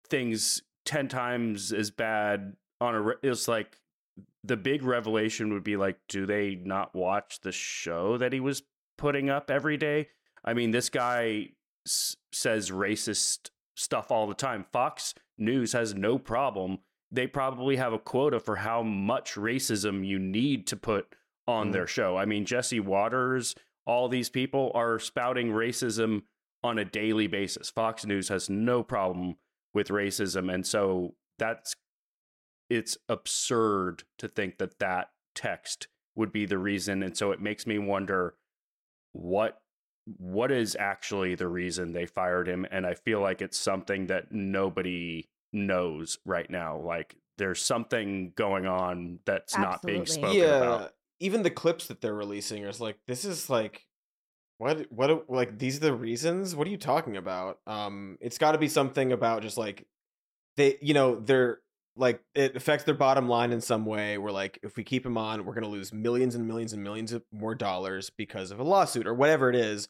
[0.10, 3.78] things 10 times as bad on a it's like
[4.46, 8.64] the big revelation would be like do they not watch the show that he was
[8.98, 10.08] putting up every day
[10.44, 11.48] i mean this guy
[11.88, 16.78] s- says racist stuff all the time fox news has no problem
[17.12, 21.08] they probably have a quota for how much racism you need to put
[21.48, 21.74] on Mhm.
[21.74, 23.56] their show i mean Jesse Watters
[23.88, 26.24] all these people are spouting racism
[26.64, 27.70] on a daily basis.
[27.70, 29.36] Fox News has no problem
[29.76, 31.76] with racism, and so that's
[32.70, 37.04] it's absurd to think that that text would be the reason.
[37.04, 38.36] And so it makes me wonder
[39.12, 39.60] what
[40.18, 42.66] what is actually the reason they fired him.
[42.70, 46.78] And I feel like it's something that nobody knows right now.
[46.78, 50.58] Like there's something going on that's not being spoken yeah.
[50.58, 50.94] about.
[51.20, 53.88] Even the clips that they're releasing is like this is like
[54.58, 58.54] what what like these are the reasons what are you talking about um it's got
[58.54, 59.86] to be something about just like
[60.56, 61.60] they you know they're
[61.98, 65.18] like it affects their bottom line in some way where like if we keep him
[65.18, 68.60] on we're going to lose millions and millions and millions of more dollars because of
[68.60, 69.88] a lawsuit or whatever it is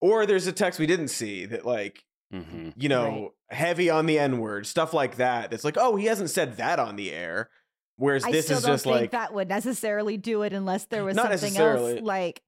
[0.00, 4.18] or there's a text we didn't see that like hmm you know heavy on the
[4.18, 7.48] n word stuff like that it's like oh he hasn't said that on the air
[7.96, 10.86] whereas I this still is don't just think like that would necessarily do it unless
[10.86, 11.92] there was Not something necessarily.
[11.94, 12.42] else like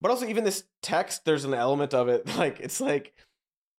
[0.00, 2.26] But also, even this text, there's an element of it.
[2.36, 3.14] Like, it's like,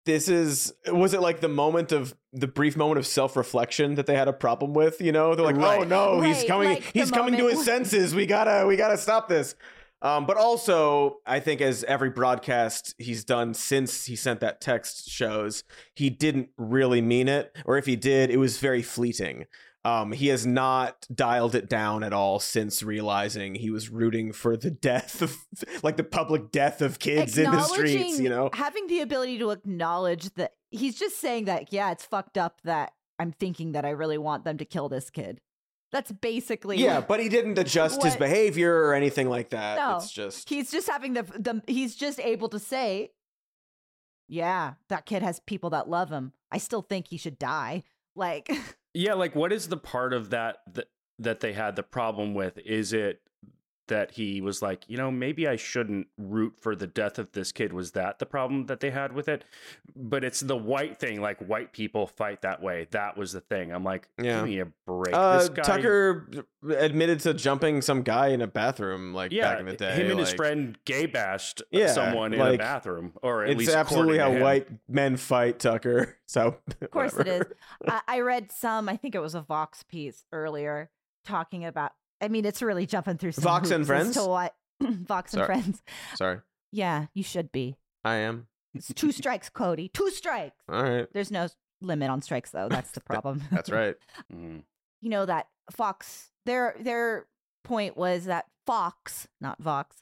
[0.06, 4.06] this is, was it like the moment of the brief moment of self reflection that
[4.06, 5.00] they had a problem with?
[5.00, 5.86] You know, they're like, oh Right.
[5.88, 8.14] no, he's coming, like he's coming to his senses.
[8.14, 9.54] We gotta, we gotta stop this.
[10.02, 15.08] Um, but also, I think as every broadcast he's done since he sent that text
[15.10, 15.64] shows,
[15.94, 19.46] he didn't really mean it, or if he did, it was very fleeting.
[19.86, 24.56] Um, he has not dialed it down at all since realizing he was rooting for
[24.56, 25.46] the death of,
[25.82, 28.18] like the public death of kids in the streets.
[28.18, 32.38] You know, having the ability to acknowledge that he's just saying that yeah it's fucked
[32.38, 35.40] up that i'm thinking that i really want them to kill this kid
[35.92, 39.78] that's basically yeah, but he didn't adjust his behavior or anything like that.
[39.78, 39.96] No.
[39.96, 43.12] It's just he's just having the the he's just able to say
[44.28, 47.84] yeah that kid has people that love him i still think he should die
[48.16, 48.50] like
[48.96, 50.86] Yeah, like what is the part of that that
[51.18, 52.58] that they had the problem with?
[52.58, 53.20] Is it
[53.88, 57.52] that he was like, you know, maybe I shouldn't root for the death of this
[57.52, 57.72] kid?
[57.72, 59.44] Was that the problem that they had with it?
[59.94, 62.86] But it's the white thing, like white people fight that way.
[62.90, 63.72] That was the thing.
[63.72, 64.36] I'm like, Yeah.
[64.36, 65.14] give me a break.
[65.14, 66.28] Uh, this guy, Tucker
[66.68, 69.94] admitted to jumping some guy in a bathroom like yeah, back in the day.
[69.94, 73.72] him and his friend gay bashed Yeah, someone in a bathroom, or at It's least
[73.74, 74.42] absolutely how him.
[74.42, 76.18] white men fight, Tucker.
[76.28, 77.44] So Of course it is.
[77.86, 80.90] I, I read some, I think it was a Vox piece earlier
[81.24, 84.14] talking about, I mean, it's really jumping through some Vox and Friends?
[84.16, 85.82] To what, Vox and Friends.
[86.14, 86.38] Sorry,
[86.72, 87.76] Yeah, you should be.
[88.04, 88.46] I am.
[88.74, 89.88] It's two strikes, Cody.
[89.88, 90.56] Two strikes.
[90.70, 91.48] All right, There's no
[91.82, 92.68] limit on strikes, though.
[92.68, 93.42] That's the problem.
[93.50, 93.96] that's right.
[94.32, 94.62] Mhm.
[95.00, 97.26] you know that Fox their their
[97.64, 99.96] point was that Fox, not Vox,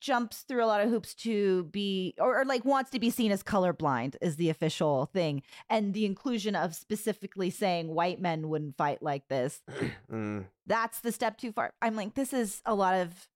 [0.00, 3.30] jumps through a lot of hoops to be or, or like wants to be seen
[3.30, 5.42] as colorblind is the official thing.
[5.70, 9.62] And the inclusion of specifically saying white men wouldn't fight like this,
[10.12, 10.46] Mm.
[10.66, 11.72] that's the step too far.
[11.80, 13.28] I'm like, this is a lot of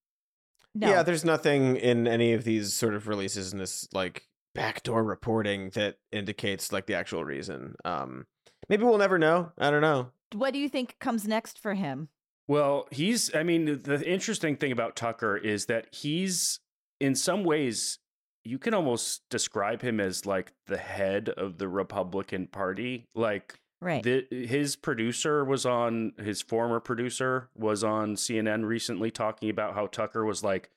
[0.75, 0.89] no.
[0.89, 5.71] Yeah, there's nothing in any of these sort of releases in this like backdoor reporting
[5.71, 7.75] that indicates like the actual reason.
[7.85, 8.27] Um,
[8.69, 9.53] maybe we'll never know.
[9.59, 10.11] I don't know.
[10.35, 12.09] what do you think comes next for him?
[12.51, 16.59] Well, he's, I mean, the interesting thing about Tucker is that he's,
[16.99, 18.01] in some ways,
[18.45, 23.05] you can almost describe him as like the head of the Republican Party.
[23.15, 24.03] Like, Right.
[24.03, 29.87] the, his producer was on, his former producer was on CNN recently talking about how
[29.87, 30.71] Tucker was like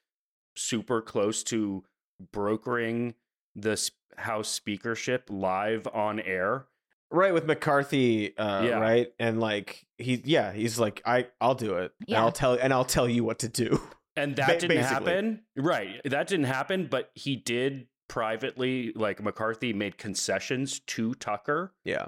[0.56, 1.84] super close to
[2.32, 3.16] brokering
[3.56, 6.68] the House speakership live on air.
[7.14, 8.80] Right with McCarthy, uh, Yeah.
[8.80, 9.14] right?
[9.20, 11.94] And like he, yeah, he's like, I, I'll do it.
[12.08, 13.80] And I'll tell, and I'll tell you what to do.
[14.16, 15.12] And that Ba- didn't basically.
[15.12, 15.42] happen.
[15.56, 16.02] Right.
[16.04, 21.74] That didn't happen, but he did privately, like McCarthy made concessions to Tucker.
[21.86, 22.08] Yeah,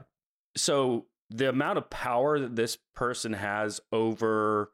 [0.58, 4.72] So the amount of power that this person has over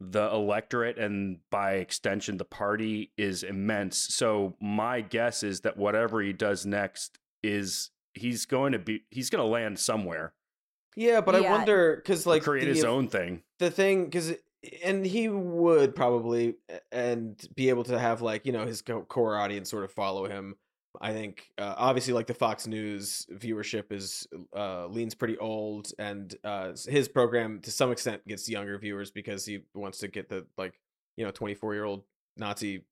[0.00, 3.96] the electorate and by extension the party is immense.
[3.96, 9.30] So my guess is that whatever he does next is he's going to be he's
[9.30, 10.32] going to land somewhere.
[10.96, 13.42] yeah, but I wonder because like create the- his own thing.
[13.58, 14.34] the thing because
[14.84, 16.54] and he would probably
[16.92, 20.54] and be able to have like you know his core audience sort of follow him
[21.00, 26.36] i think uh, obviously like the fox news viewership is uh leans pretty old and
[26.44, 30.46] uh his program to some extent gets younger viewers because he wants to get the
[30.56, 30.78] like
[31.16, 32.04] you know 24 year old
[32.36, 32.84] nazi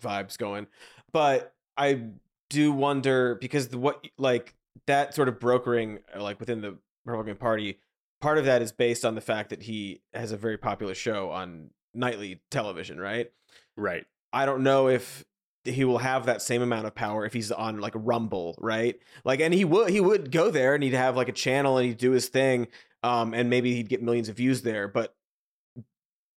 [0.00, 0.66] vibes going
[1.12, 2.08] but i
[2.50, 4.54] do wonder because the what like
[4.86, 7.78] that sort of brokering uh, like within the republican party
[8.24, 11.28] part of that is based on the fact that he has a very popular show
[11.30, 13.30] on nightly television, right?
[13.76, 14.06] Right.
[14.32, 15.26] I don't know if
[15.64, 18.98] he will have that same amount of power if he's on like a Rumble, right?
[19.24, 21.86] Like, and he would he would go there and he'd have like a channel and
[21.86, 22.68] he'd do his thing,
[23.02, 24.88] um, and maybe he'd get millions of views there.
[24.88, 25.14] But,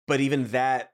[0.07, 0.91] but even that,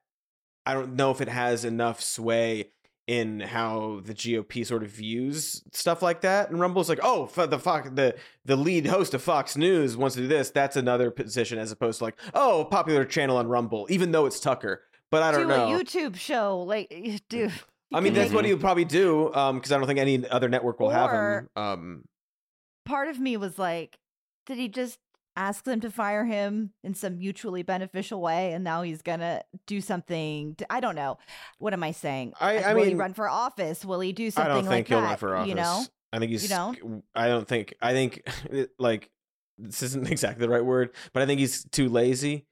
[0.63, 2.69] I don't know if it has enough sway
[3.08, 6.50] in how the GOP sort of views stuff like that.
[6.50, 10.16] And Rumble's like, oh, f- the Fox, the the lead host of Fox News wants
[10.16, 10.50] to do this.
[10.50, 14.26] That's another position as opposed to like, oh, a popular channel on Rumble, even though
[14.26, 14.84] it's Tucker.
[15.12, 15.76] But I don't Do know.
[15.76, 16.89] a YouTube show, like,
[17.30, 17.52] dude.
[17.94, 20.50] I mean, that's what he would probably do, um, because I don't think any other
[20.50, 21.50] network will have him.
[21.56, 22.04] Um,
[22.86, 24.00] part of me was like,
[24.48, 24.98] did he just
[25.36, 29.82] ask them to fire him in some mutually beneficial way, and now he's gonna do
[29.82, 30.56] something?
[30.56, 31.17] To, I don't know.
[31.60, 32.34] What am I saying?
[32.39, 33.84] I- I will he mean, run for office?
[33.84, 34.52] Will he do something?
[34.52, 35.08] I don't think like he'll that?
[35.08, 35.50] run for office.
[35.50, 36.43] You know, I think he's.
[36.43, 37.04] You don't?
[37.15, 37.74] I don't think.
[37.82, 38.22] I think
[38.80, 39.10] like
[39.58, 42.46] this isn't exactly the right word, but I think he's too lazy.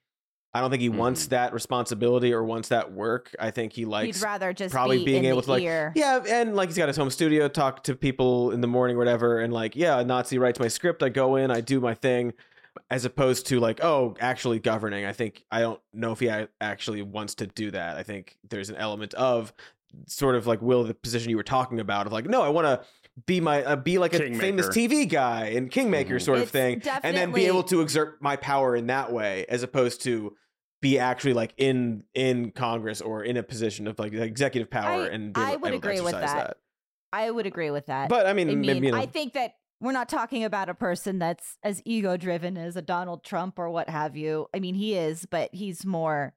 [0.53, 1.29] I don't think he wants Mhm.
[1.29, 3.33] that responsibility or wants that work.
[3.39, 5.93] I think he likes he'd rather just probably be being in able to like ear.
[5.95, 8.99] yeah and like he's got his home studio talk to people in the morning or
[8.99, 11.93] whatever and like yeah a nazi writes my script i go in i do my
[11.93, 12.33] thing
[12.89, 16.29] as opposed to like oh actually governing i think i don't know if he
[16.61, 19.53] actually wants to do that i think there's an element of
[20.07, 22.65] sort of like will the position you were talking about of like no i want
[22.65, 22.81] to
[23.25, 26.21] be my uh, be like a famous tv guy and kingmaker Mhm.
[26.21, 29.45] sort of It's thing and then be able to exert my power in that way
[29.49, 30.35] as opposed to
[30.81, 35.07] be actually like in in Congress or in a position of like executive power I-
[35.09, 36.57] and be I would able to agree with exercise that.
[37.13, 38.07] I would agree with that.
[38.09, 40.69] But I mean, I mean, maybe you know, I think that we're not talking about
[40.69, 44.47] a person that's as ego driven as a Donald Trump or what have you.
[44.53, 46.33] I mean, he is, but he's more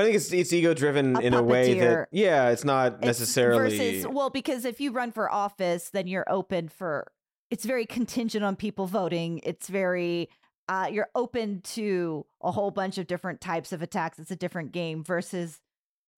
[0.00, 3.04] I think it's it's ego driven a in a way that yeah, it's not it's
[3.04, 7.12] necessarily versus well, because if you run for office, then you're open for.
[7.50, 9.40] It's very contingent on people voting.
[9.42, 10.30] It's very
[10.68, 14.18] uh, you're open to a whole bunch of different types of attacks.
[14.18, 15.60] It's a different game versus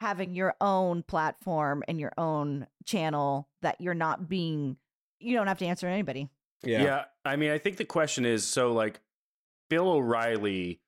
[0.01, 4.77] having your own platform and your own channel that you're not being.
[5.18, 6.29] You don't have to answer anybody.
[6.64, 6.83] Yeah.
[6.83, 7.05] Yeah.
[7.25, 9.01] I mean, I think the question is so like
[9.70, 10.81] Bill O'Reilly,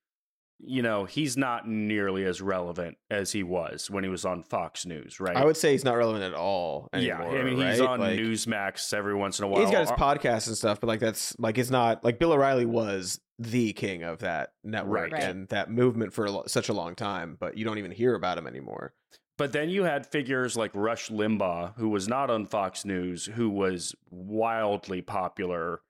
[0.61, 4.87] you know, he's not nearly as relevant as he was when he was on Fox
[4.87, 5.37] News, right?
[5.37, 7.19] I would say he's not relevant at all yeah.
[7.21, 7.89] I mean, he's right?
[7.89, 9.61] on Like, Newsmax every once in a while.
[9.63, 12.67] He's got his podcast and stuff, but like that's like it's not like Bill O'Reilly
[12.67, 15.23] was the king of that network Right.
[15.23, 18.15] and that movement for a lo- such a long time, but you don't even hear
[18.15, 18.95] about him anymore.
[19.37, 23.51] But then you had figures like Rush Limbaugh, who was not on Fox News, who
[23.51, 25.81] was wildly popular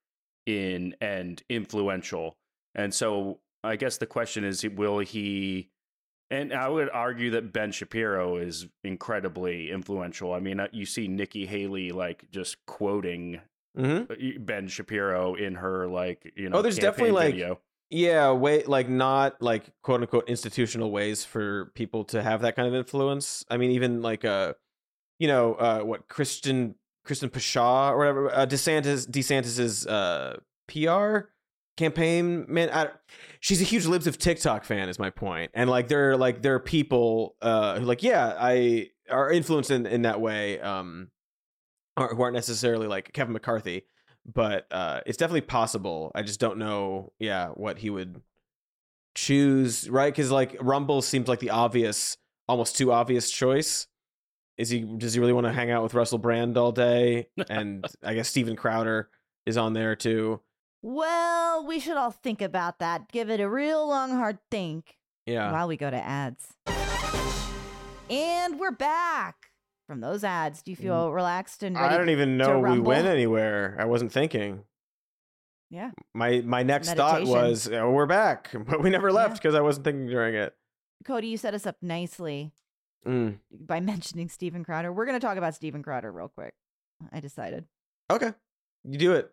[0.47, 2.37] in and influential.
[2.75, 5.71] And so I guess the question is will he
[6.31, 10.33] and I would argue that Ben Shapiro is incredibly influential.
[10.33, 13.41] I mean, uh, you see Nikki Haley like just quoting
[13.77, 14.45] Mm-hmm.
[14.45, 17.61] Ben Shapiro in her like, you know, Oh, there's definitely, like, video.
[17.95, 22.67] Yeah, way like not like quote unquote institutional ways for people to have that kind
[22.67, 23.45] of influence.
[23.49, 24.55] I mean, even like uh,
[25.21, 31.29] you know, uh, what Christian christian Pushaw or whatever, uh, DeSantis DeSantis's uh PR
[31.77, 32.69] campaign man.
[32.73, 32.89] I,
[33.39, 35.53] she's a huge Libs of TikTok fan, is my point.
[35.55, 39.71] and like there are like there are people uh who like yeah, I are influenced
[39.71, 40.61] in in that way.
[40.61, 41.13] Um,
[41.97, 43.85] or who aren't necessarily like Kevin McCarthy
[44.27, 48.21] but uh it's definitely possible i just don't know yeah what he would
[49.15, 52.17] choose right because like Rumble seems like the obvious,
[52.49, 53.87] almost too obvious choice.
[54.59, 54.81] Is he?
[54.81, 57.29] Does he really want to hang out with Russell Brand all day?
[57.49, 59.09] And I guess Steven Crowder
[59.47, 60.41] is on there too.
[60.83, 63.11] Well, we should all think about that.
[63.11, 65.51] Give it a real long, hard think Yeah.
[65.53, 66.47] while we go to ads.
[68.11, 69.51] And we're back
[69.87, 70.63] from those ads.
[70.63, 71.95] Do you feel relaxed and ready?
[71.95, 73.77] I don't even know we went anywhere.
[73.79, 74.65] I wasn't thinking.
[75.71, 75.91] Yeah.
[76.15, 79.35] My my next thought was oh, we're back, but we never left Yeah.
[79.35, 80.55] because I wasn't thinking during it.
[81.05, 82.53] Cody, you set us up nicely
[83.07, 83.39] Mm.
[83.51, 84.91] by mentioning Steven Crowder.
[84.93, 86.55] We're going to talk about Steven Crowder real quick.
[87.13, 87.67] I decided.
[88.11, 88.33] Okay,
[88.85, 89.31] you do it.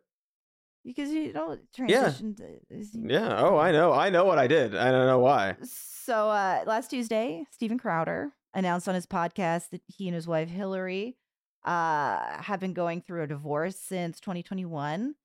[0.84, 2.36] Because you know, transition.
[2.70, 3.40] is- Yeah.
[3.40, 3.94] Oh, I know.
[3.94, 4.76] I know what I did.
[4.76, 5.56] I don't know why.
[5.64, 10.50] So uh, last Tuesday, Steven Crowder announced on his podcast that he and his wife
[10.50, 11.18] Hillary
[11.66, 15.16] uh, have been going through a divorce since 2021,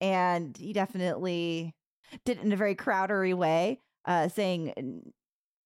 [0.00, 1.74] and he definitely
[2.24, 5.02] did it in a very Crowdery way, uh, saying.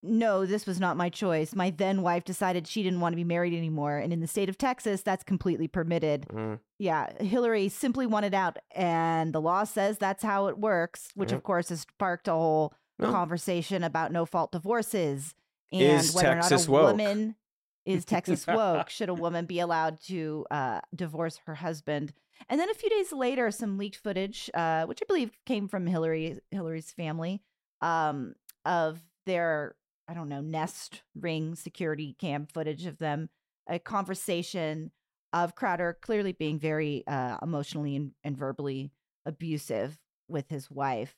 [0.02, 1.52] No, this was not my choice.
[1.56, 3.96] My then wife decided she didn't want to be married anymore.
[3.98, 6.26] And in the state of Texas, that's completely permitted.
[6.28, 6.60] Mm.
[6.78, 8.56] Yeah, Hillary simply wanted out.
[8.72, 12.72] And the law says that's how it works, which of course has sparked a whole
[13.00, 13.10] No.
[13.10, 15.34] conversation about no fault divorces
[15.72, 16.98] and Is whether Texas or not a woke?
[16.98, 17.36] woman
[17.84, 18.90] is Texas woke.
[18.90, 22.12] Should a woman be allowed to uh, divorce her husband?
[22.48, 25.86] And then a few days later, some leaked footage, uh, which I believe came from
[25.86, 27.42] Hillary Hillary's family,
[27.80, 29.74] um, of their
[30.08, 33.28] I don't know Nest Ring security cam footage of them,
[33.68, 34.92] a conversation
[35.32, 38.92] of Crowder clearly being very uh, emotionally and, and verbally
[39.24, 39.98] abusive
[40.28, 41.14] with his wife.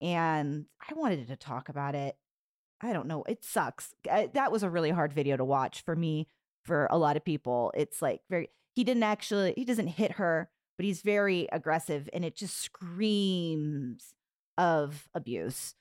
[0.00, 2.16] And I wanted to talk about it.
[2.82, 3.22] I don't know.
[3.28, 3.94] It sucks.
[4.10, 6.26] I, that was a really hard video to watch for me,
[6.64, 7.72] for a lot of people.
[7.76, 12.24] It's like very, he didn't actually, he doesn't hit her, but he's very aggressive and
[12.24, 14.14] it just screams
[14.58, 15.74] of abuse.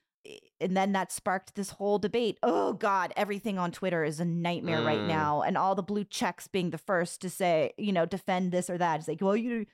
[0.60, 2.38] And then that sparked this whole debate.
[2.44, 5.08] Oh God, everything on Twitter is a nightmare right Mm.
[5.08, 5.42] now.
[5.42, 8.78] And all the blue checks being the first to say, you know, defend this or
[8.78, 9.00] that.
[9.00, 9.66] It's like, well, you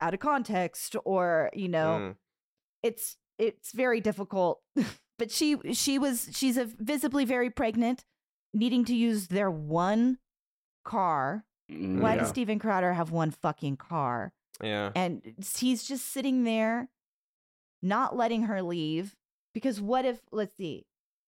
[0.00, 2.16] out of context, or, you know, Mm.
[2.84, 4.60] it's it's very difficult
[5.18, 8.04] but she she was she's a visibly very pregnant
[8.54, 10.18] needing to use their one
[10.84, 12.20] car Mm, why yeah.
[12.20, 14.90] does steven crowder have one fucking car Yeah.
[14.96, 15.20] and
[15.58, 16.88] he's just sitting there
[17.82, 19.14] not letting her leave
[19.52, 20.86] because what if let's see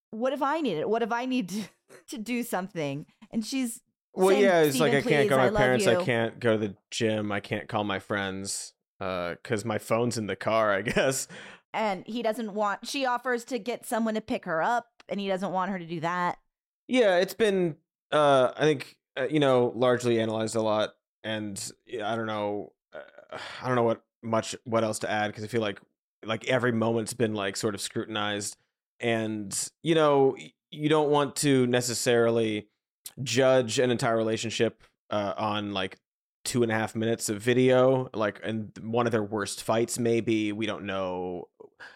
[0.09, 1.61] what if i need it what if i need to,
[2.07, 3.81] to do something and she's
[4.15, 5.85] Well, saying, yeah, it's like I can't go to my parents.
[5.85, 7.31] I can't go to the gym.
[7.31, 10.73] I can't call my friends because my phone's in the car.
[10.73, 11.27] I guess.
[11.73, 15.27] And he doesn't want she offers to get someone to pick her up and he
[15.27, 16.37] doesn't want her to do that
[16.87, 17.77] Yeah, it's been.
[18.11, 21.71] Uh, I think uh, you know largely analyzed a lot, and
[22.03, 22.73] I don't know.
[22.93, 25.79] Uh, I don't know what much what else to add because I feel like
[26.25, 28.57] like every moment's been like sort of scrutinized,
[28.99, 30.35] and you know
[30.69, 32.67] you don't want to necessarily
[33.23, 35.97] judge an entire relationship uh, on like
[36.43, 40.51] two and a half minutes of video like and one of their worst fights maybe
[40.51, 41.47] we don't know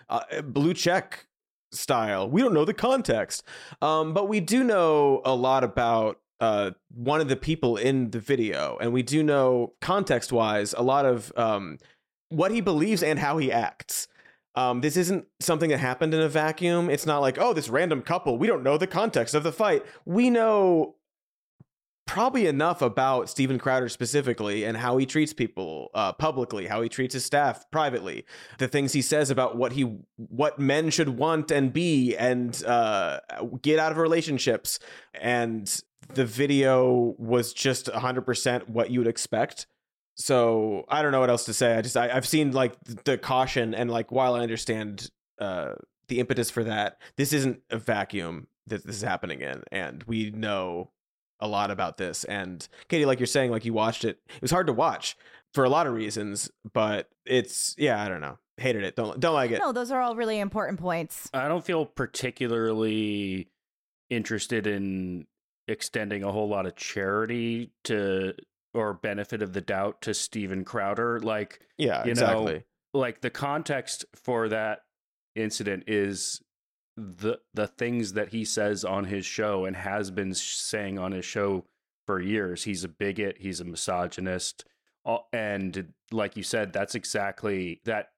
[0.09, 1.27] uh, blue check
[1.71, 3.43] style we don't know the context
[3.81, 8.19] um but we do know a lot about uh one of the people in the
[8.19, 11.77] video and we do know context wise a lot of um
[12.29, 14.07] what he believes and how he acts
[14.55, 16.89] um, this isn't something that happened in a vacuum.
[16.89, 19.85] It's not like, oh, this random couple, we don't know the context of the fight.
[20.05, 20.95] We know
[22.05, 26.89] probably enough about Steven Crowder specifically and how he treats people uh, publicly, how he
[26.89, 28.25] treats his staff privately,
[28.59, 33.19] the things he says about what he what men should want and be and uh,
[33.61, 34.79] get out of relationships.
[35.19, 35.81] And
[36.13, 39.65] the video was just 100% what you would expect.
[40.15, 41.75] So I don't know what else to say.
[41.75, 45.73] I just I, I've seen like the caution and like while I understand uh,
[46.07, 50.31] the impetus for that, this isn't a vacuum that this is happening in, and we
[50.31, 50.91] know
[51.39, 52.23] a lot about this.
[52.23, 55.17] And Katy, like you're saying, like you watched it, it was hard to watch
[55.53, 59.33] for a lot of reasons, but it's yeah, I don't know, hated it, don't don't
[59.33, 59.59] like it.
[59.59, 63.49] no those are all really important points I don't feel particularly
[64.09, 65.25] interested in
[65.67, 68.33] extending a whole lot of charity to
[68.73, 71.19] or benefit of the doubt to Steven Crowder.
[71.21, 72.63] Like, Yeah, you know, exactly.
[72.93, 74.79] like the context for that
[75.33, 76.41] incident is
[76.97, 81.25] the the things that he says on his show and has been saying on his
[81.25, 81.65] show
[82.05, 82.63] for years.
[82.63, 83.37] He's a bigot.
[83.39, 84.65] He's a misogynist.
[85.33, 88.09] And like you said, that's exactly that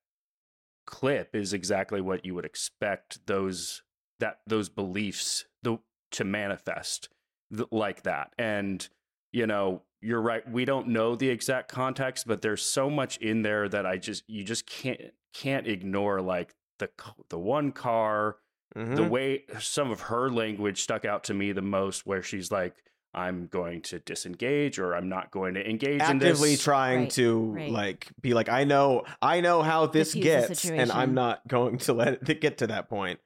[0.86, 3.82] clip is exactly what you would expect those
[4.20, 5.78] that those beliefs the,
[6.12, 7.10] to manifest
[7.56, 8.34] th- like that.
[8.38, 8.88] And
[9.32, 10.50] you know, you're right.
[10.50, 14.24] We don't know the exact context, but there's so much in there that I just
[14.28, 15.02] you just can't
[15.34, 16.90] can't ignore like the
[17.30, 18.38] the one car
[18.76, 19.10] the Mhm.
[19.10, 22.76] way some of her language stuck out to me the most, where she's like,
[23.14, 27.10] "I'm going to disengage," or "I'm not going to engage in actively this." trying Right,
[27.12, 27.72] to right.
[27.72, 31.78] like be like I know I know how this Diffuse gets and I'm not going
[31.80, 33.20] to let it get to that point.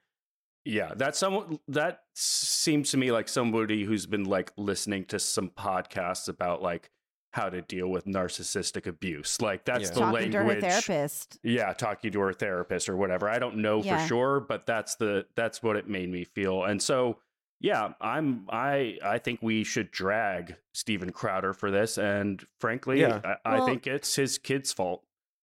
[0.64, 5.50] Yeah, that's someone that seems to me like somebody who's been like listening to some
[5.50, 6.90] podcasts about like
[7.32, 9.40] how to deal with narcissistic abuse.
[9.40, 9.94] Like that's Yeah.
[9.94, 10.70] the Talking to her language.
[10.84, 11.38] therapist.
[11.42, 13.28] Yeah, talking to her therapist or whatever.
[13.28, 13.98] I don't know Yeah.
[14.02, 16.64] for sure, but that's the that's what it made me feel.
[16.64, 17.18] And so
[17.60, 21.96] yeah, I'm I I think we should drag Steven Crowder for this.
[21.98, 23.20] And frankly, Yeah.
[23.44, 25.02] I, I think it's his kid's fault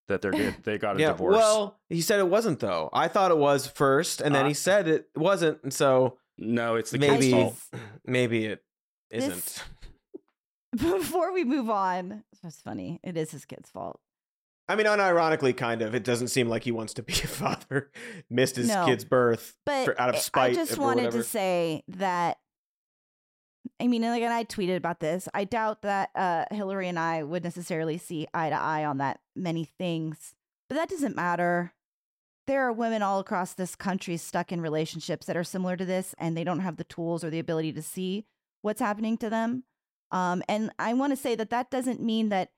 [0.10, 1.08] that they're get, they got a yeah.
[1.12, 1.38] divorce.
[1.38, 2.90] Well, he said it wasn't though.
[2.94, 6.76] I thought it was first, and then Uh, he said it wasn't, and so no,
[6.76, 7.56] it's the maybe kid's fault.
[8.06, 8.64] maybe it
[9.10, 9.64] This- isn't.
[10.78, 13.00] Before we move on, it's just funny.
[13.04, 14.00] It is his kid's fault.
[14.68, 15.96] I mean, unironically, kind of.
[15.96, 17.92] It doesn't seem like he wants to be a father.
[18.30, 18.86] Missed his No.
[18.86, 20.52] kid's birth But for, out of spite.
[20.52, 22.38] I just wanted to say that.
[23.82, 25.28] I mean, like, and I tweeted about this.
[25.34, 29.20] I doubt that uh, Hillary and I would necessarily see eye to eye on that
[29.36, 30.36] many things,
[30.70, 31.74] but that doesn't matter.
[32.46, 36.14] There are women all across this country stuck in relationships that are similar to this,
[36.18, 38.26] and they don't have the tools or the ability to see
[38.62, 39.64] what's happening to them.
[40.12, 42.52] Um, and I want to say that that doesn't mean that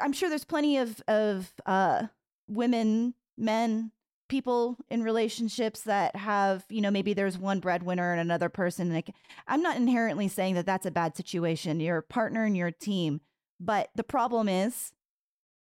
[0.00, 2.04] I'm sure there's plenty of of uh,
[2.48, 3.92] women, men,
[4.28, 8.92] people in relationships that have, you know, maybe there's one breadwinner and another person.
[8.92, 9.10] Like,
[9.48, 11.80] I'm not inherently saying that that's a bad situation.
[11.80, 13.20] You're partner and you're team,
[13.58, 14.92] but the problem is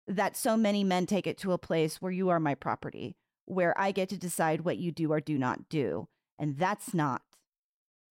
[0.08, 3.16] that so many men take it to a place where you are my property,
[3.46, 6.08] where I get to decide what you do or do not do,
[6.38, 7.22] and that's not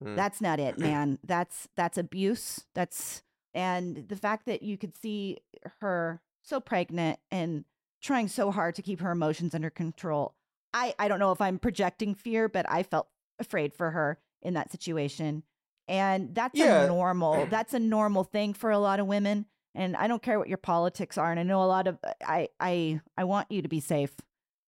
[0.05, 0.17] Mm.
[0.17, 1.19] that's not it, man.
[1.25, 2.65] That's that's abuse.
[2.75, 3.23] That's
[3.55, 5.39] and the fact that you could see
[5.81, 7.65] her so pregnant and
[8.03, 10.35] trying so hard to keep her emotions under control.
[10.73, 14.55] I I don't know if I'm projecting fear, but I felt afraid for her in
[14.55, 15.43] that situation.
[15.89, 16.85] And that's Yeah.
[16.85, 17.47] a normal.
[17.51, 19.45] That's a normal thing for a lot of women.
[19.75, 21.31] And I don't care what your politics are.
[21.31, 24.15] And I know a lot of I I I want you to be safe.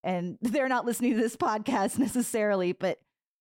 [0.04, 2.98] And they're not listening to this podcast necessarily, but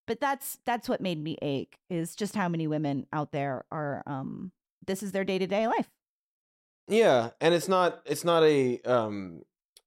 [0.08, 4.04] but that's that's what made me ache is just how many women out there are
[4.06, 4.52] um
[4.86, 5.90] this is their day-to-day life
[6.88, 9.42] Yeah, and it's not it's not a um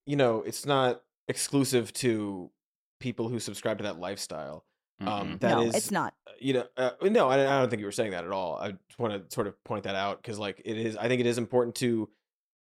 [0.07, 2.51] you know, it's not exclusive to
[2.99, 4.64] people who subscribe to that lifestyle.
[5.01, 5.41] Um Mhm.
[5.41, 7.93] that no is it's not you know uh, no I, I don't think you were
[7.93, 8.57] saying that at all.
[8.59, 11.21] I just want to sort of point that out cuz like it is I think
[11.21, 12.11] it is important to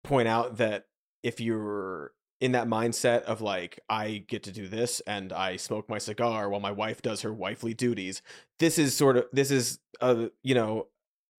[0.04, 0.88] point out that
[1.24, 5.90] if you're in that mindset of like I get to do this and I smoke
[5.90, 8.22] my cigar while my wife does her wifely duties.
[8.60, 10.88] This is sort of this is a you know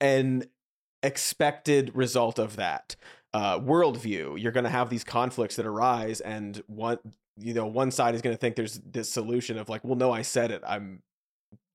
[0.00, 0.44] an
[1.02, 2.96] expected result of that
[3.32, 4.40] uh, worldview.
[4.40, 6.98] You're going to have these conflicts that arise, and one
[7.38, 10.12] you know one side is going to think there's this solution of like, well, no,
[10.12, 10.62] I said it.
[10.66, 11.02] I'm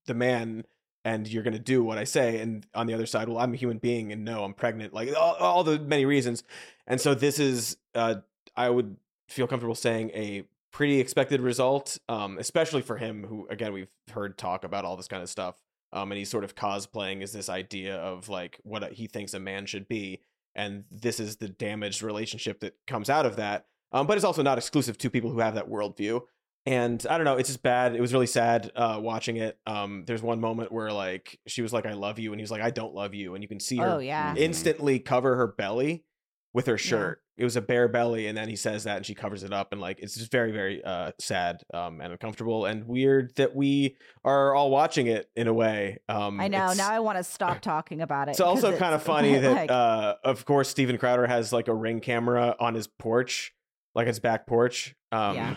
[0.06, 0.64] the man.
[1.04, 3.56] And you're gonna do what I say, and on the other side, well, I'm a
[3.56, 4.92] human being, and no, I'm pregnant.
[4.92, 6.42] Like all, all the many reasons,
[6.84, 8.16] and so this is, uh,
[8.56, 8.96] I would
[9.28, 14.36] feel comfortable saying a pretty expected result, um, especially for him, who again we've heard
[14.38, 15.56] talk about all this kind of stuff,
[15.92, 19.40] um, and he's sort of cosplaying as this idea of like what he thinks a
[19.40, 20.20] man should be,
[20.54, 23.66] and this is the damaged relationship that comes out of that.
[23.92, 26.22] Um, but it's also not exclusive to people who have that worldview.
[26.66, 27.94] And I don't know, it's just bad.
[27.94, 29.56] It was really sad uh, watching it.
[29.68, 32.50] Um, there's one moment where like she was like, "I love you," and he was
[32.50, 34.38] like, "I don't love you," and you can see her oh yeah Mhm.
[34.38, 36.04] instantly cover her belly
[36.52, 37.22] with her shirt.
[37.36, 39.72] It was a bare belly, and then he says that, and she covers it up,
[39.72, 43.96] and like it's just very, very uh, sad um, and uncomfortable and weird that we
[44.24, 45.98] are all watching it in a way.
[46.08, 49.02] Um, i know now i want to stop talking about it It's also kind of
[49.02, 53.52] funny that, uh, of course, Steven Crowder has like a ring camera on his porch,
[53.94, 54.94] like his back porch.
[55.12, 55.56] Um, Yeah.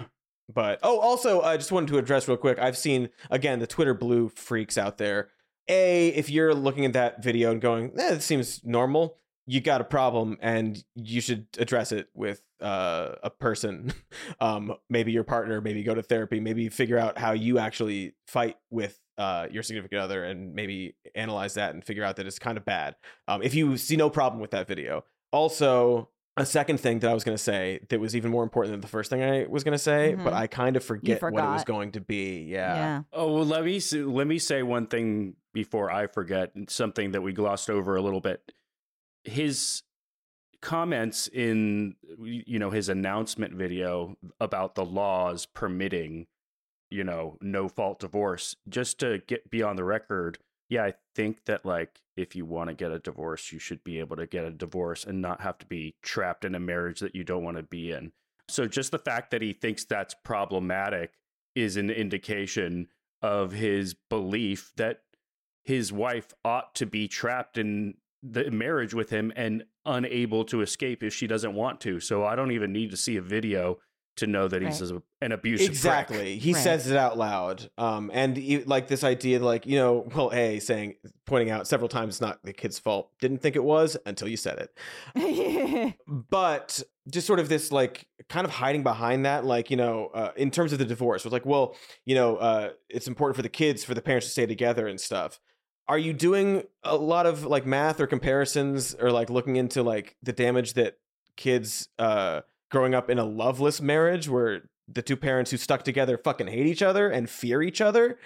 [0.51, 2.57] But oh, also, I just wanted to address real quick.
[2.57, 5.29] I've seen again the Twitter blue freaks out there.
[5.67, 9.15] A, if you're looking at that video and going, eh, "It seems normal,"
[9.49, 13.91] you got a problem, and you should address it with uh, a person.
[14.39, 15.59] um, maybe your partner.
[15.59, 16.39] Maybe go to therapy.
[16.39, 21.55] Maybe figure out how you actually fight with uh, your significant other, and maybe analyze
[21.55, 22.95] that and figure out that it's kind of bad.
[23.27, 26.09] Um, if you see no problem with that video, also.
[26.37, 28.79] A second thing that I was going to say that was even more important than
[28.79, 30.37] the first thing I was going to say, but Mhm.
[30.37, 32.43] I kind of forget what it was going to be.
[32.43, 32.75] Yeah.
[32.75, 36.53] yeah Oh well, let me let me say one thing before I forget.
[36.69, 38.53] Something that we glossed over a little bit.
[39.23, 39.83] His
[40.61, 46.27] comments in you know his announcement video about the laws permitting
[46.89, 48.55] you know no fault divorce.
[48.67, 50.39] Just to get be on the record,
[50.69, 53.99] yeah, I think that like if you want to get a divorce, you should be
[53.99, 57.15] able to get a divorce and not have to be trapped in a marriage that
[57.15, 58.11] you don't want to be in.
[58.47, 61.13] So just the fact that he thinks that's problematic
[61.55, 62.87] is an indication
[63.21, 65.01] of his belief that
[65.63, 71.03] his wife ought to be trapped in the marriage with him and unable to escape
[71.03, 71.99] if she doesn't want to.
[71.99, 73.77] So I don't even need to see a video
[74.17, 75.71] to know that he's a, an abusive prick.
[75.77, 76.61] exactly he Right.
[76.61, 80.59] says it out loud um and e- like this idea like you know well a
[80.59, 80.95] saying
[81.25, 84.35] pointing out several times it's not the kid's fault didn't think it was until you
[84.35, 84.67] said
[85.15, 90.07] it but just sort of this like kind of hiding behind that like you know
[90.13, 93.41] uh, in terms of the divorce it's like well you know uh, it's important for
[93.41, 95.39] the kids for the parents to stay together and stuff
[95.89, 100.15] are you doing a lot of like math or comparisons or like looking into like
[100.23, 100.97] the damage that
[101.35, 106.17] kids uh growing up in a loveless marriage where the two parents who stuck together
[106.17, 108.17] fucking hate each other and fear each other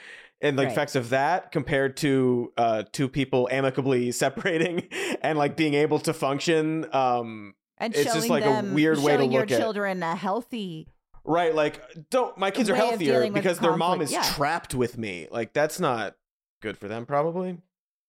[0.41, 0.71] and the Right.
[0.71, 4.87] effects of that compared to uh two people amicably separating
[5.21, 8.97] and like being able to function um and It's showing just like a them, weird
[8.99, 10.87] way to showing your look at- children a healthy.
[11.23, 14.23] right like don't my kids are healthier because their mom is yeah.
[14.23, 16.15] trapped with me like that's not
[16.63, 17.57] good for them probably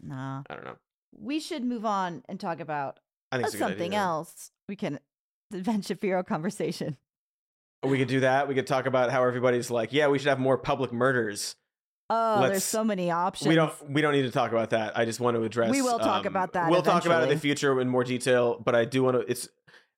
[0.03, 0.77] Nah, i don't know
[1.19, 2.99] we should move on and talk about
[3.31, 3.99] i think it's a good something idea.
[4.01, 4.51] else.
[4.69, 4.99] We can
[5.51, 6.97] the Ben Shapiro conversation.
[7.85, 10.41] we could do that we could talk about how everybody's like yeah we should have
[10.41, 11.57] more public murders
[12.11, 13.49] Oh, there's Let's- so many options.
[13.49, 13.73] We don't.
[13.91, 14.97] We don't need to talk about that.
[14.97, 15.71] I just want to address.
[15.71, 18.05] We will talk um, about that We'll talk about it in the future in more
[18.05, 18.61] detail.
[18.63, 19.31] But I do want to.
[19.31, 19.49] It's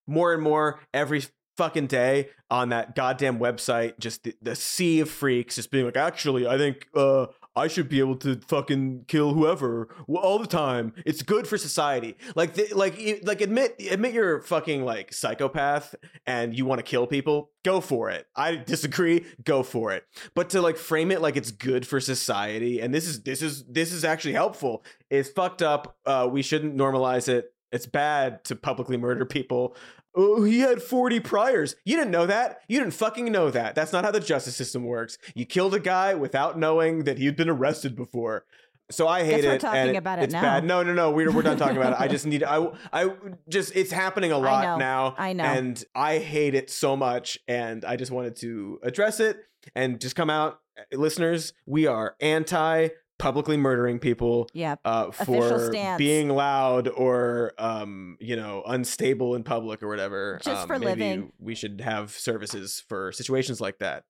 [0.06, 1.24] more and more every
[1.56, 3.98] fucking day on that goddamn website.
[3.98, 7.26] Just the, the sea of freaks just being like, actually, I think uh,
[7.56, 10.92] I should be able to fucking kill whoever all the time.
[11.04, 12.16] It's good for society.
[12.34, 15.94] Like, like, like admit admit you're fucking like psychopath
[16.26, 17.50] and you want to kill people.
[17.64, 18.26] Go for it.
[18.36, 19.24] I disagree.
[19.42, 20.04] Go for it
[20.34, 23.64] but to like frame it like it's good for society and this is this is
[23.64, 28.54] this is actually helpful is fucked up uh we shouldn't normalize it it's bad to
[28.54, 29.76] publicly murder people
[30.16, 33.92] oh he had 40 priors you didn't know that you didn't fucking know that that's
[33.92, 37.50] not how the justice system works you killed a guy without knowing that he'd been
[37.50, 38.44] arrested before
[38.90, 39.60] so I hate Guess we're it.
[39.60, 40.42] talking and about it it's now.
[40.42, 40.64] bad.
[40.64, 41.10] No, no, no.
[41.10, 42.00] We're we're done talking about it.
[42.00, 42.44] I just need.
[42.44, 43.10] I I
[43.48, 43.74] just.
[43.74, 44.76] It's happening a lot know.
[44.78, 45.14] now.
[45.18, 45.42] I know.
[45.42, 47.36] And I hate it so much.
[47.48, 49.38] And I just wanted to address it
[49.74, 50.60] and just come out,
[50.92, 51.52] listeners.
[51.66, 52.88] We are anti
[53.18, 54.76] publicly murdering people Yeah.
[54.84, 60.38] uh, for being loud or um, you know unstable in public or whatever.
[60.42, 61.32] Just Um, for maybe living.
[61.38, 64.04] we should have services for situations like that.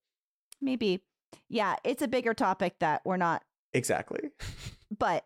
[0.61, 1.02] Maybe.
[1.48, 3.42] Yeah, it's a bigger topic that we're not,
[3.72, 4.30] Exactly.
[4.96, 5.24] but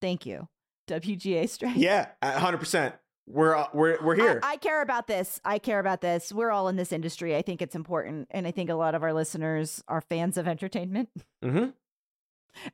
[0.00, 0.48] thank you.
[0.88, 1.76] WGA strike.
[1.76, 2.94] Yeah, hundred percent.
[3.26, 4.40] We're we're we're here.
[4.42, 5.38] I, I care about this.
[5.44, 6.32] I care about this.
[6.32, 7.36] We're all in this industry.
[7.36, 8.28] I think it's important.
[8.30, 11.10] And I think a lot of our listeners are fans of entertainment
[11.42, 11.66] hmm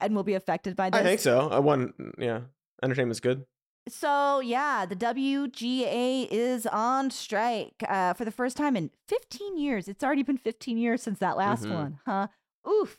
[0.01, 1.01] and will be affected by this.
[1.01, 1.49] I think so.
[1.51, 1.95] I want.
[2.19, 2.41] Yeah,
[2.83, 3.45] entertainment's good.
[3.89, 9.89] So, yeah, the WGA is on strike uh, for the first time in 15 years.
[9.89, 11.75] It's already been 15 years since that last Mhm.
[11.75, 12.29] one, huh?
[12.67, 12.99] Oof.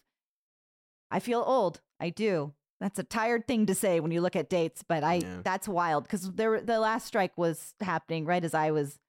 [1.09, 1.81] I feel old.
[1.99, 2.53] I do.
[2.79, 5.41] That's a tired thing to say when you look at dates, but I Yeah.
[5.43, 8.99] that's wild because there the last strike was happening right as I was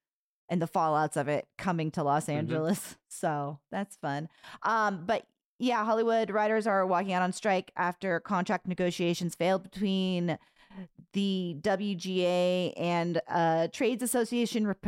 [0.49, 2.35] in the fallouts of it coming to Los Mhm.
[2.35, 2.97] Angeles.
[3.09, 4.29] So that's fun.
[4.63, 5.27] Um, but
[5.59, 10.39] yeah, Hollywood writers are walking out on strike after contract negotiations failed between
[11.13, 14.85] the WGA and a trades association rep-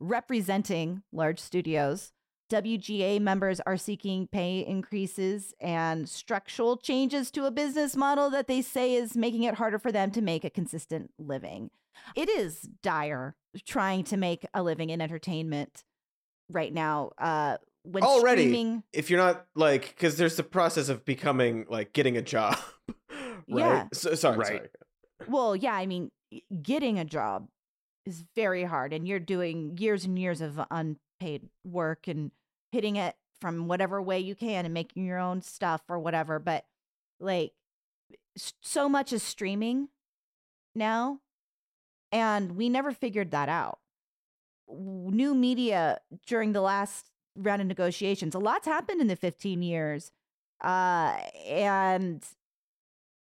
[0.00, 2.12] representing large studios.
[2.50, 8.60] WGA members are seeking pay increases and structural changes to a business model that they
[8.60, 11.70] say is making it harder for them to make a consistent living.
[12.16, 15.84] It is dire trying to make a living in entertainment
[16.50, 17.12] right now.
[17.18, 18.42] Uh, when Already.
[18.42, 22.58] streaming, If you're not like, because there's the process of becoming like getting a job,
[22.88, 22.96] right?
[23.48, 23.86] Yeah.
[23.92, 24.46] So, sorry, Right.
[24.46, 24.68] sorry.
[25.28, 26.10] well, yeah, I mean,
[26.62, 27.48] getting a job
[28.06, 32.30] is very hard, and you're doing years and years of unpaid work and
[32.72, 36.38] hitting it from whatever way you can and making your own stuff or whatever.
[36.38, 36.64] But
[37.18, 37.52] like,
[38.36, 39.88] so much is streaming
[40.74, 41.20] now,
[42.12, 43.78] and we never figured that out.
[44.68, 47.06] New media during the last
[47.36, 50.10] round of negotiations, a lot's happened in the 15 years.
[50.62, 52.24] Uh, and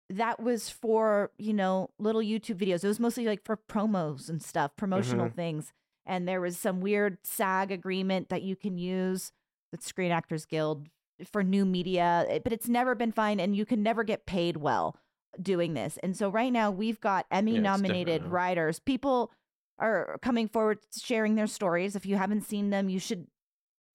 [0.08, 2.84] that was for you know little youtube videos.
[2.84, 5.72] It was mostly like for promos and stuff promotional things
[6.06, 9.32] and there was some weird sag agreement that you can use
[9.72, 10.88] the screen actors guild
[11.24, 14.58] for new media eh, but it's never been fine and you can never get paid
[14.58, 14.96] well
[15.42, 18.78] doing this and so right now we've got emmy Yeah, nominated writers.
[18.78, 19.32] People
[19.78, 21.96] are coming forward sharing their stories.
[21.96, 23.26] If you haven't seen them you should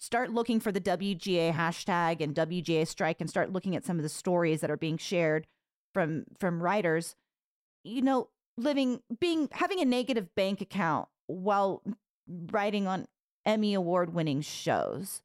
[0.02, 4.04] start looking for the WGA hashtag and WGA strike and start looking at some of
[4.04, 5.48] the stories that are being shared
[5.94, 7.16] from from writers
[7.84, 11.84] you know living being having a negative bank account while
[12.28, 13.06] writing on
[13.46, 15.22] Emmy award winning shows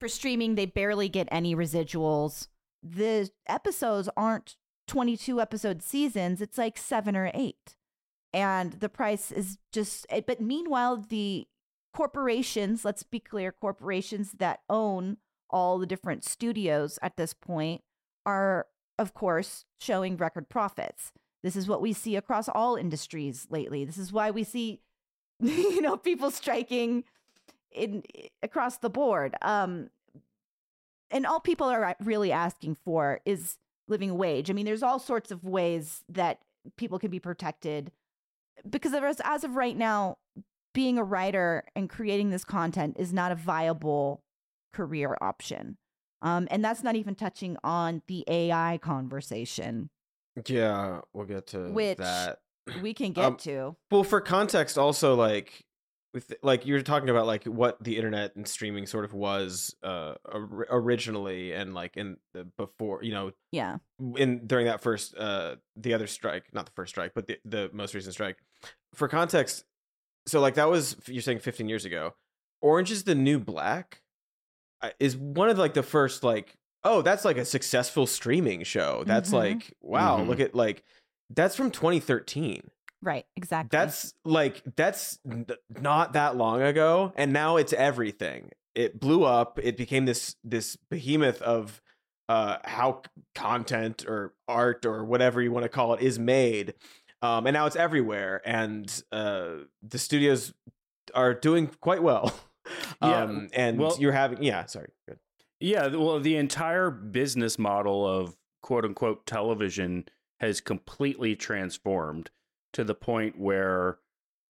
[0.00, 2.48] for streaming they barely get any residuals
[2.82, 4.56] the episodes aren't
[4.88, 7.76] 22 episode seasons, it's like seven or eight.
[8.32, 11.46] And the price is just, eh, but meanwhile, the
[11.94, 15.18] corporations, let's be clear, corporations that own
[15.50, 17.82] all the different studios at this point
[18.26, 18.66] are,
[18.98, 21.12] of course, showing record profits.
[21.42, 23.84] This is what we see across all industries lately.
[23.84, 24.80] This is why we see,
[25.40, 27.04] you know, people striking
[27.72, 28.02] in
[28.42, 29.36] across the board.
[29.42, 29.90] Um,
[31.10, 34.50] and all people are really asking for is living wage.
[34.50, 36.40] I mean, there's all sorts of ways that
[36.76, 37.92] people can be protected
[38.68, 40.18] because as, as of right now,
[40.74, 44.22] being a writer and creating this content is not a viable
[44.72, 45.76] career option.
[46.22, 49.90] Um, and that's not even touching on the AI conversation.
[50.46, 52.38] Yeah, we'll get to Which that.
[52.82, 53.76] We can get Um, to.
[53.90, 55.64] Well, for context, also like
[56.14, 59.74] with like you were talking about like what the internet and streaming sort of was
[59.82, 63.76] uh or- originally and like in the before you know Yeah.
[64.16, 67.68] in during that first uh the other strike not the first strike but the the
[67.74, 68.38] most recent strike
[68.94, 69.64] for context
[70.28, 72.14] so like that was you're saying 15 years ago
[72.60, 74.02] orange is the new black
[75.00, 76.54] is one of like the first like
[76.84, 79.34] oh that's like a successful streaming show that's Mhm.
[79.34, 80.28] like wow Mhm.
[80.28, 80.84] look at like
[81.30, 82.62] that's from 2013
[83.00, 83.26] Right.
[83.36, 83.68] Exactly.
[83.76, 85.46] that's like that's n-
[85.80, 90.76] not that long ago and now it's everything it blew up it became this this
[90.90, 91.80] behemoth of
[92.28, 93.02] uh how
[93.34, 96.74] content or art or whatever you want to call it is made
[97.22, 99.50] um and now it's everywhere and uh
[99.82, 100.52] the studios
[101.14, 102.32] are doing quite well.
[103.00, 105.18] Yeah, um and well- you're having yeah sorry good
[105.60, 110.04] Yeah, well, the entire business model of quote unquote television
[110.40, 112.30] has completely transformed
[112.74, 113.98] to the point where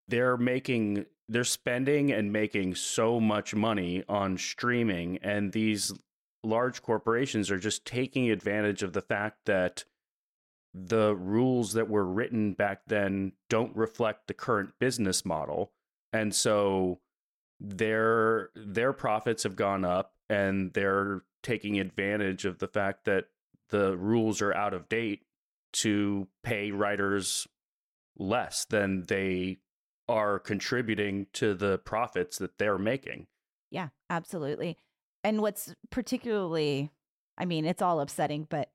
[0.07, 5.91] they're making, they're spending and making so much money on streaming, and these
[6.43, 9.83] large corporations are just taking advantage of the fact that
[10.77, 15.71] the rules that were written back then don't reflect the current business model.
[16.11, 16.99] And so
[17.61, 23.25] their their profits have gone up and they're taking advantage of the fact that
[23.69, 25.23] the rules are out of date
[25.71, 27.47] to pay writers
[28.17, 29.57] less than they
[30.09, 33.27] are contributing to the profits that they're making.
[33.71, 34.77] Yeah, absolutely.
[35.23, 36.91] And what's particularly,
[37.37, 38.69] I mean, it's all upsetting, but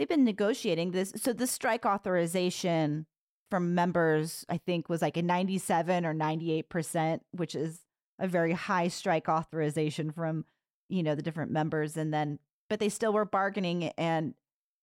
[0.00, 1.12] they've been negotiating this.
[1.16, 3.04] So the strike authorization
[3.50, 7.80] from members, I think, was like a 97 or 98%, which is
[8.18, 10.46] a very high strike authorization from,
[10.88, 11.98] you know, the different members.
[11.98, 12.38] And then,
[12.70, 14.32] but they still were bargaining and,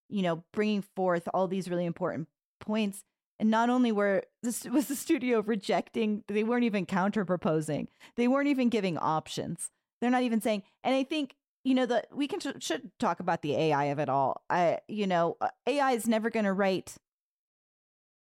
[0.07, 2.27] you know, bringing forth all these really important
[2.59, 3.03] points.
[3.39, 7.87] And not only were this was the studio rejecting, they weren't even counter proposing.
[8.17, 9.71] They weren't even giving options.
[9.99, 10.61] They're not even saying.
[10.83, 11.36] And I think
[11.67, 14.41] you know that we can should talk about the AI of it all.
[14.49, 16.95] I you know uh, AI is never going to write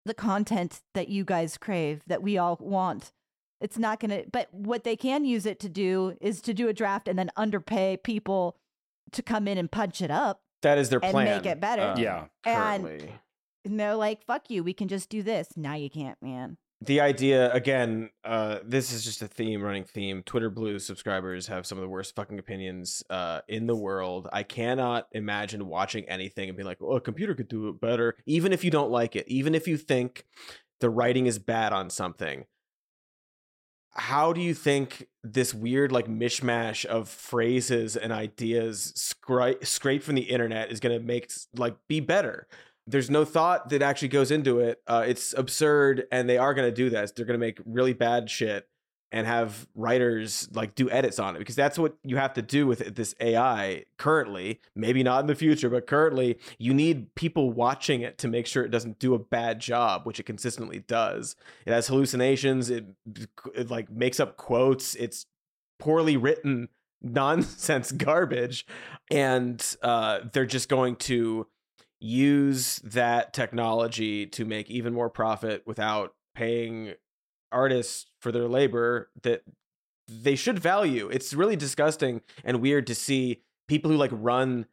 [0.04, 3.12] the content that you guys crave that we all want.
[3.62, 4.26] It's not going to.
[4.32, 7.30] But what they can use it to do is to do a draft and then
[7.38, 8.58] underpay people
[9.12, 10.42] to come in and punch it up.
[10.64, 11.94] that is their And plan make it better.
[11.98, 12.26] Yeah.
[12.44, 13.14] And- currently.
[13.66, 16.58] And they're like, "Fuck you, we can just do this." Now you can't, man.
[16.82, 20.24] The idea again uh this is just a theme running theme.
[20.24, 24.30] Twitter blue subscribers have some of the worst fucking opinions uh in the world.
[24.32, 28.16] I cannot imagine watching anything and being like oh a computer could do it better
[28.26, 30.26] even if you don't like it even if you think
[30.80, 32.46] the writing is bad on something.
[33.92, 40.16] How do you think this weird like mishmash of phrases and ideas scri- scraped from
[40.16, 42.48] the internet is going to make like be better
[42.90, 44.82] there's no thought that actually goes into it.
[44.88, 47.12] Uh, it's absurd, and they are going to do this.
[47.12, 48.68] They're going to make really bad shit
[49.12, 52.68] and have writers like do edits on it because that's what you have to do
[52.68, 54.60] with this AI currently.
[54.76, 58.64] Maybe not in the future, but currently you need people watching it to make sure
[58.64, 61.36] it doesn't do a bad job, which it consistently does.
[61.66, 62.70] It has hallucinations.
[62.70, 62.86] It,
[63.56, 64.96] it like makes up quotes.
[64.96, 65.26] It's
[65.80, 66.70] poorly written
[67.02, 68.66] nonsense garbage,
[69.10, 71.48] and uh, they're just going to
[72.00, 76.94] use that technology to make even more profit without paying
[77.52, 79.44] artists for their labor that
[80.08, 81.10] they should value.
[81.10, 84.66] It's really disgusting and weird to see people who like run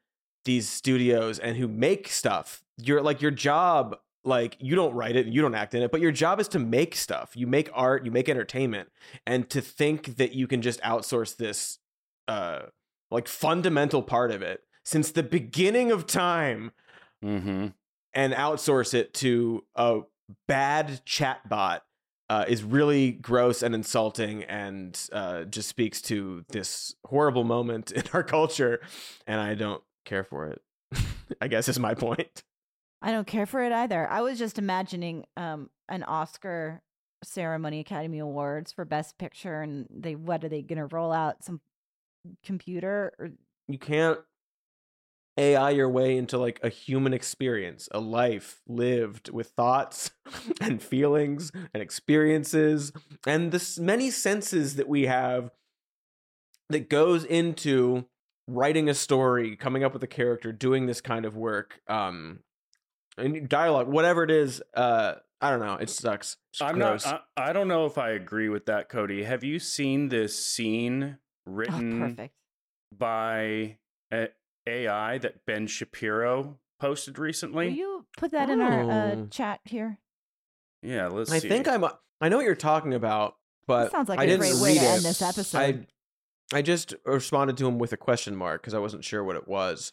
[0.44, 2.62] these studios and who make stuff.
[2.78, 5.92] You're like your job like you don't write it, and you don't act in it,
[5.92, 7.36] but your job is to make stuff.
[7.36, 8.88] You make art, you make entertainment,
[9.24, 11.78] and to think that you can just outsource this
[12.28, 12.62] uh
[13.10, 16.72] like fundamental part of it since the beginning of time
[17.24, 17.68] Mm-hmm.
[18.14, 20.00] and outsource it to a
[20.46, 21.80] bad chatbot
[22.28, 28.02] uh, is really gross and insulting and uh, just speaks to this horrible moment in
[28.12, 28.80] our culture
[29.26, 30.60] and i don't care for it
[31.40, 32.42] I guess is my point.
[33.02, 34.08] I don't care for it either.
[34.08, 36.82] I was just imagining um an Oscar
[37.22, 41.60] ceremony, Academy Awards for Best Picture, and they what are they gonna roll out some
[42.44, 43.30] computer or
[43.68, 44.18] You can't
[45.38, 50.10] AI your way into like a human experience, a life lived with thoughts
[50.60, 52.92] and feelings and experiences
[53.26, 55.50] and the many senses that we have
[56.70, 58.06] that goes into
[58.48, 62.40] writing a story, coming up with a character, doing this kind of work, um,
[63.18, 64.62] and dialogue, whatever it is.
[64.74, 65.74] Uh, I don't know.
[65.74, 66.36] It sucks.
[66.52, 67.04] It's I'm gross.
[67.04, 67.26] not.
[67.36, 69.24] I, I don't know if I agree with that, Cody.
[69.24, 72.34] Have you seen this scene oh, written perfect.
[72.96, 73.78] by
[74.12, 74.30] a-
[74.66, 77.68] AI that Ben Shapiro posted Will recently?
[77.70, 79.26] you put that in our uh, Oh.
[79.30, 79.98] chat here?
[80.82, 81.48] yeah, let's I see.
[81.48, 81.84] think I'm.
[82.20, 83.36] I know what you're talking about,
[83.66, 85.86] but sounds like I a didn't great way to end this episode.
[86.52, 89.36] I, I just responded to him with a question mark because I wasn't sure what
[89.36, 89.92] it was.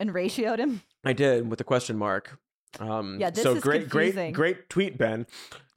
[0.00, 0.82] And ratioed him.
[1.04, 2.38] I did with a question mark.
[2.80, 4.32] Um, Yeah, this so is great, confusing.
[4.32, 5.26] great, great tweet, Ben.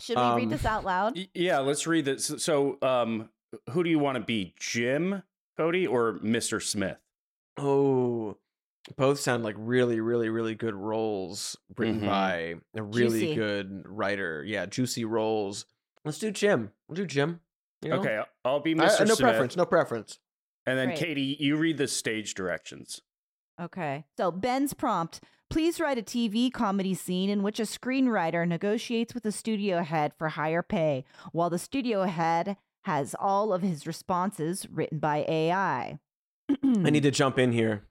[0.01, 1.15] Should we Um, read this out loud?
[1.15, 2.25] Y- Yeah, let's read this.
[2.39, 3.29] So, um,
[3.69, 5.21] who do you want to be, Jim,
[5.55, 6.61] Cody, or Mr.
[6.61, 6.97] Smith?
[7.57, 8.37] Oh,
[8.95, 12.05] both sound like really, really, really good roles written Mhm.
[12.05, 13.35] by a really Juicy.
[13.35, 14.43] good writer.
[14.45, 15.65] Yeah, juicy roles.
[16.05, 16.71] Let's do Jim.
[16.87, 17.41] We'll do Jim.
[17.83, 17.97] you know?
[17.99, 19.01] Okay, I'll be I- Mr.
[19.01, 19.19] no Smith.
[19.19, 19.55] preference.
[19.55, 20.19] No preference.
[20.65, 20.99] And then Great.
[20.99, 23.01] Katy, you read the stage directions.
[23.61, 24.05] Okay.
[24.17, 29.25] So Ben's prompt please write a TV comedy scene in which a screenwriter negotiates with
[29.25, 34.67] a studio head for higher pay, while the studio head has all of his responses
[34.69, 35.99] written by AI.
[36.49, 37.83] I need to jump in here.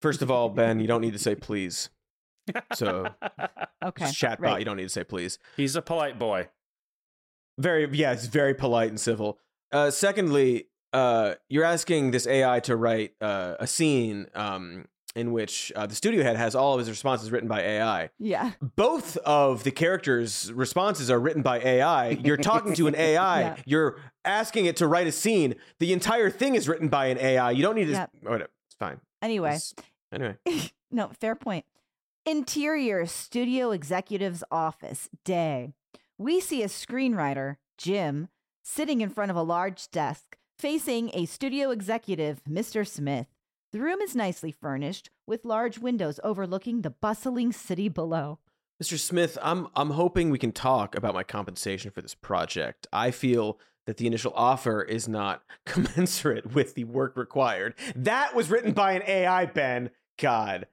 [0.00, 1.88] First of all, Ben, you don't need to say please.
[2.74, 3.08] So,
[3.84, 4.06] Okay.
[4.06, 4.58] Chatbot, right.
[4.58, 5.38] you don't need to say please.
[5.56, 6.48] He's a polite boy.
[7.58, 9.38] Very, yeah, it's very polite and civil.
[9.72, 15.72] Uh, secondly, uh, you're asking this AI to write uh, a scene um, in which
[15.76, 18.10] uh, the studio head has all of his responses written by AI.
[18.18, 18.52] Yeah.
[18.60, 22.10] Both of the characters' responses are written by AI.
[22.10, 23.40] You're talking to an AI.
[23.44, 23.56] Yeah.
[23.66, 25.54] You're asking it to write a scene.
[25.78, 27.50] The entire thing is written by an AI.
[27.52, 27.92] You don't need to.
[27.92, 28.10] Yep.
[28.22, 28.50] Whatever.
[28.66, 29.00] It's fine.
[29.22, 29.50] Anyway.
[29.50, 29.74] It's-
[30.12, 30.36] anyway.
[30.90, 31.64] no, fair point.
[32.26, 35.74] Interior studio executive's office, day.
[36.16, 38.28] We see a screenwriter, Jim,
[38.62, 42.86] sitting in front of a large desk, facing a studio executive, Mr.
[42.86, 43.26] Smith.
[43.74, 48.38] The room is nicely furnished, with large windows overlooking the bustling city below.
[48.80, 48.96] Mr.
[48.96, 52.86] Smith, I'm I'm hoping we can talk about my compensation for this project.
[52.92, 57.74] I feel that the initial offer is not commensurate with the work required.
[57.96, 59.90] That was written by an AI, Ben.
[60.20, 60.68] God.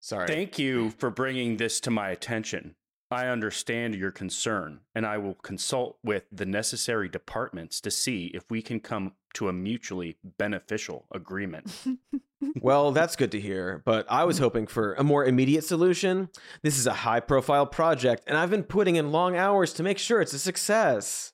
[0.00, 0.26] Sorry.
[0.26, 2.74] Thank you for bringing this to my attention.
[3.12, 8.42] I understand your concern, and I will consult with the necessary departments to see if
[8.50, 11.72] we can come to a mutually beneficial agreement.
[12.60, 14.40] well, that's good to hear, but I was mm.
[14.40, 16.28] hoping for a more immediate solution.
[16.62, 19.98] This is a high profile project, and I've been putting in long hours to make
[19.98, 21.32] sure it's a success.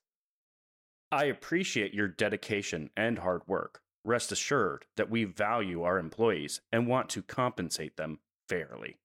[1.12, 3.80] I appreciate your dedication and hard work.
[4.05, 8.98] Rest assured that we value our employees and want to compensate them fairly.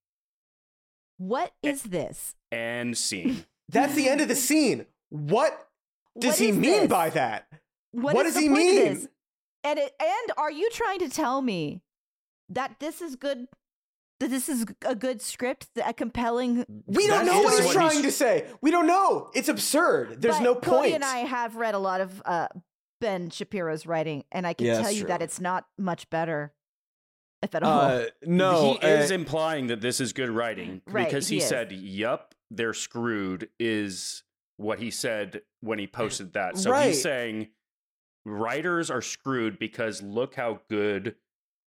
[1.17, 2.35] What is this?
[2.51, 3.45] And scene.
[3.69, 4.85] That's the end of the scene.
[5.09, 5.67] What
[6.17, 6.89] does What he mean this?
[6.89, 7.47] by that?
[8.01, 8.93] What, what is does the he point of mean?
[8.93, 9.07] this?
[9.63, 11.81] And it, and are you trying to tell me
[12.49, 13.47] that this is good?
[14.21, 16.65] That this is a good script, a compelling.
[16.87, 18.45] We don't know what he's trying to say.
[18.61, 19.29] We don't know.
[19.35, 20.21] It's absurd.
[20.21, 20.93] There's But no Cody point.
[20.95, 22.47] and I have read a lot of uh,
[23.01, 25.07] Ben Shapiro's writing, and I can Yeah, tell you true.
[25.09, 26.53] that it's not much better,
[27.41, 27.81] if at all.
[27.81, 31.41] uh, no, he is uh, implying that this is good writing Right, because he, he
[31.41, 34.23] said, "Yup, they're screwed." Is
[34.55, 36.57] what he said when he posted that.
[36.57, 36.87] So Right.
[36.87, 37.49] he's saying
[38.25, 41.15] writers are screwed because look how good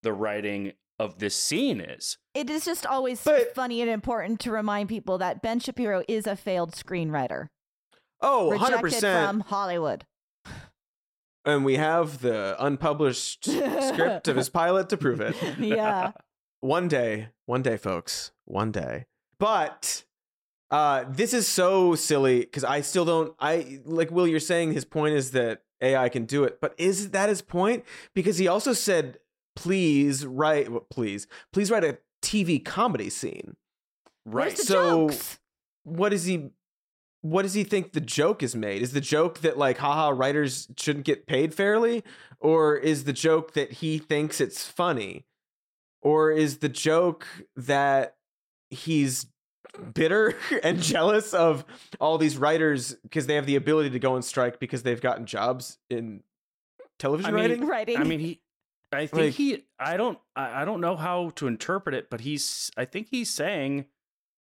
[0.03, 2.17] the writing of this scene is.
[2.35, 6.27] it is just always But- funny and important to remind people that Ben Shapiro is
[6.27, 7.49] a failed screenwriter,
[8.23, 9.27] oh, rejected 100%.
[9.27, 10.07] from Hollywood.
[11.45, 15.37] and we have the unpublished script of his pilot to prove it.
[15.59, 16.13] yeah,
[16.61, 19.05] One day, one day, folks, one day.
[19.39, 20.05] But
[20.71, 23.35] uh, this is so silly because I still don't.
[23.39, 24.27] I like Will.
[24.27, 27.85] You're saying his point is that AI can do it, but is that his point?
[28.15, 29.19] Because he also said,
[29.55, 33.57] "Please write, well, please, please write a TV comedy scene."
[34.25, 34.57] Right.
[34.57, 35.39] So- jokes?
[35.87, 36.51] what does he
[37.23, 40.69] what does he think the joke is made is the joke that like haha writers
[40.77, 42.03] shouldn't get paid fairly
[42.41, 45.25] or is the joke that he thinks it's funny
[46.03, 48.17] or is the joke that
[48.69, 49.27] he's
[49.95, 51.65] bitter and jealous of
[52.01, 55.27] all these writers because they have the ability to go on strike because they've gotten
[55.27, 56.23] jobs in
[56.99, 57.97] television I mean, writing Writing.
[57.99, 58.41] I mean, he.
[58.93, 59.65] I think Like- he.
[59.79, 60.19] I don't.
[60.35, 62.71] I, I don't know how to interpret it, but he's.
[62.77, 63.87] I think he's saying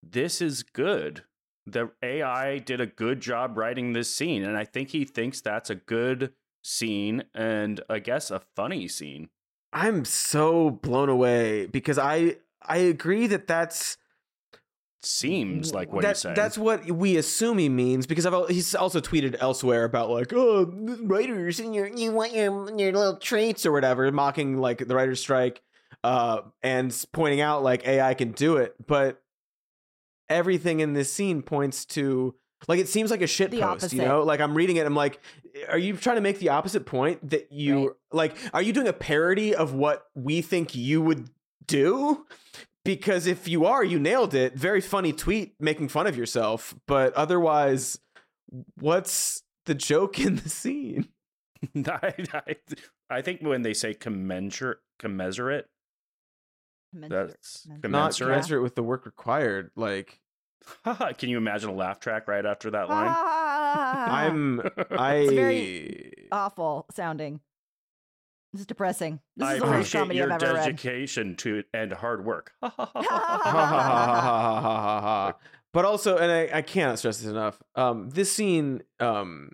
[0.02, 1.24] this is good.
[1.68, 5.70] The AI did a good job writing this scene, and I think he thinks that's
[5.70, 9.30] a good scene and I guess a funny scene.
[9.74, 13.98] I'm so blown away because I I agree that that's
[15.04, 16.36] Seems like what that, he's saying.
[16.36, 20.66] That's what we assume he means because I've he's also tweeted elsewhere about like oh
[21.02, 25.20] writers and your you want your your little traits or whatever mocking like the writers
[25.20, 25.62] strike
[26.04, 29.22] uh and pointing out like AI can do it but
[30.30, 32.36] everything in this scene points to
[32.68, 34.96] like it seems like a shit The post you know like I'm reading it I'm
[34.96, 35.20] like
[35.68, 37.96] are you trying to make the opposite point that you Right.
[38.12, 41.30] like are you doing a parody of what we think you would
[41.66, 42.26] do
[42.84, 44.56] because if you are, you nailed it.
[44.56, 48.00] Very funny tweet making fun of yourself, but otherwise,
[48.80, 51.08] what's the joke in the scene?
[51.88, 52.56] I, I,
[53.10, 55.68] I think when they say commensurate, commensurate,
[56.94, 57.70] that's Commensurate.
[57.70, 58.30] Not commensurate.
[58.30, 59.70] commensurate with the work required.
[59.76, 60.20] Like
[61.18, 63.08] Can you imagine a laugh track right after that line?
[63.10, 64.62] Ah, I'm,
[64.92, 67.40] I, It's very awful sounding.
[68.54, 69.20] This is depressing.
[69.38, 72.52] This I is the worst comedy your I've ever dedication to and hard work.
[72.62, 72.74] but
[75.86, 77.62] also, and I, I cannot stress this enough.
[77.76, 79.52] Um, this scene, um,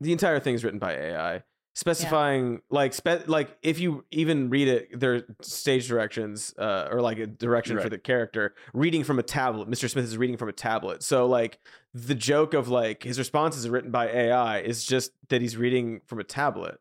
[0.00, 1.44] the entire thing is written by AI,
[1.76, 2.58] specifying yeah.
[2.70, 7.28] like spe- like if you even read it, their stage directions uh, or like a
[7.28, 7.84] direction right.
[7.84, 9.70] for the character reading from a tablet.
[9.70, 9.88] Mr.
[9.88, 11.60] Smith is reading from a tablet, so like
[11.94, 16.00] the joke of like his responses are written by AI is just that he's reading
[16.06, 16.80] from a tablet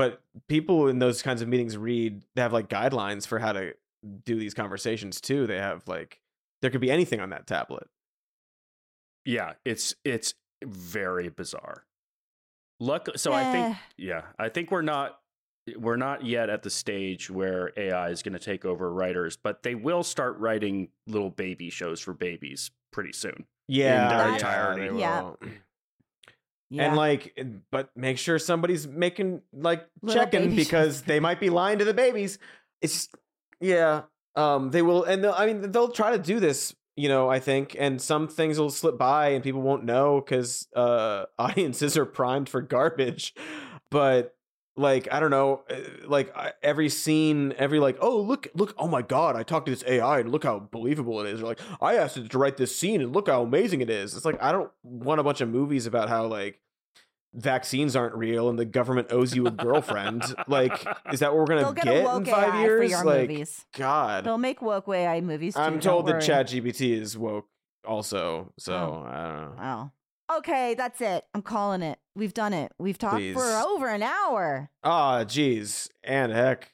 [0.00, 3.74] but people in those kinds of meetings read, they have like guidelines for how to
[4.24, 5.46] do these conversations too.
[5.46, 6.22] They have like
[6.62, 7.86] there could be anything on that tablet.
[9.26, 10.32] yeah, it's it's
[10.64, 11.84] very bizarre.
[12.78, 13.08] Luck.
[13.16, 13.78] So I think Eh.
[13.98, 15.20] yeah, I think we're not
[15.76, 19.62] we're not yet at the stage where AI is going to take over writers, but
[19.62, 23.44] they will start writing little baby shows for babies pretty soon.
[23.68, 24.88] Yeah, their yeah, entirety.
[24.88, 25.32] they Yeah.
[26.70, 26.84] Yeah.
[26.84, 27.36] And like,
[27.72, 31.94] but make sure somebody's making like Little checking because they might be lying to the
[31.94, 32.38] babies.
[32.80, 33.14] It's just,
[33.60, 34.02] yeah.
[34.36, 36.74] Um, they will, and they'll, I mean, they'll try to do this.
[36.96, 40.68] You know, I think, and some things will slip by, and people won't know because
[40.76, 43.34] uh, audiences are primed for garbage.
[43.90, 44.34] But
[44.80, 45.76] like, I don't know, uh,
[46.06, 49.84] like every scene, every like, oh look, look, oh my god, I talked to this
[49.86, 51.40] AI and look how believable it is.
[51.42, 54.16] Or like, I asked it to write this scene and look how amazing it is.
[54.16, 56.60] It's like I don't want a bunch of movies about how like
[57.32, 60.22] vaccines aren't real and the government owes you a girlfriend.
[60.48, 60.72] like,
[61.12, 62.92] is that what we're They'll gonna get, get, woke in five AI years?
[63.04, 63.66] like, movies.
[63.76, 65.60] God, They'll make woke AI movies too.
[65.60, 66.22] I'm told that worry.
[66.22, 67.46] ChatGPT is woke
[67.86, 68.52] also.
[68.58, 69.06] So Oh.
[69.08, 69.52] I don't know.
[69.58, 69.92] Wow.
[70.38, 71.24] Okay, that's it.
[71.34, 71.98] I'm calling it.
[72.14, 72.72] We've done it.
[72.78, 73.34] We've talked Please.
[73.34, 74.70] for over an hour.
[74.84, 76.72] Ah, geez, and heck,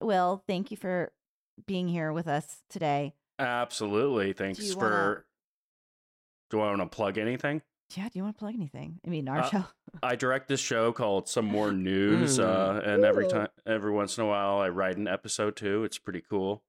[0.00, 1.12] Will, thank you for
[1.66, 3.14] being here with us today.
[3.38, 4.32] Absolutely.
[4.32, 4.80] Thanks you for.
[4.80, 5.24] wanna-
[6.50, 7.62] Do I want to plug anything?
[7.96, 9.00] Yeah, do you want to plug anything?
[9.06, 9.64] I mean, our Uh, show.
[10.02, 14.24] I direct this show called Some More News, uh, and every time, every once in
[14.24, 15.84] a while, I write an episode too.
[15.84, 16.62] It's pretty cool.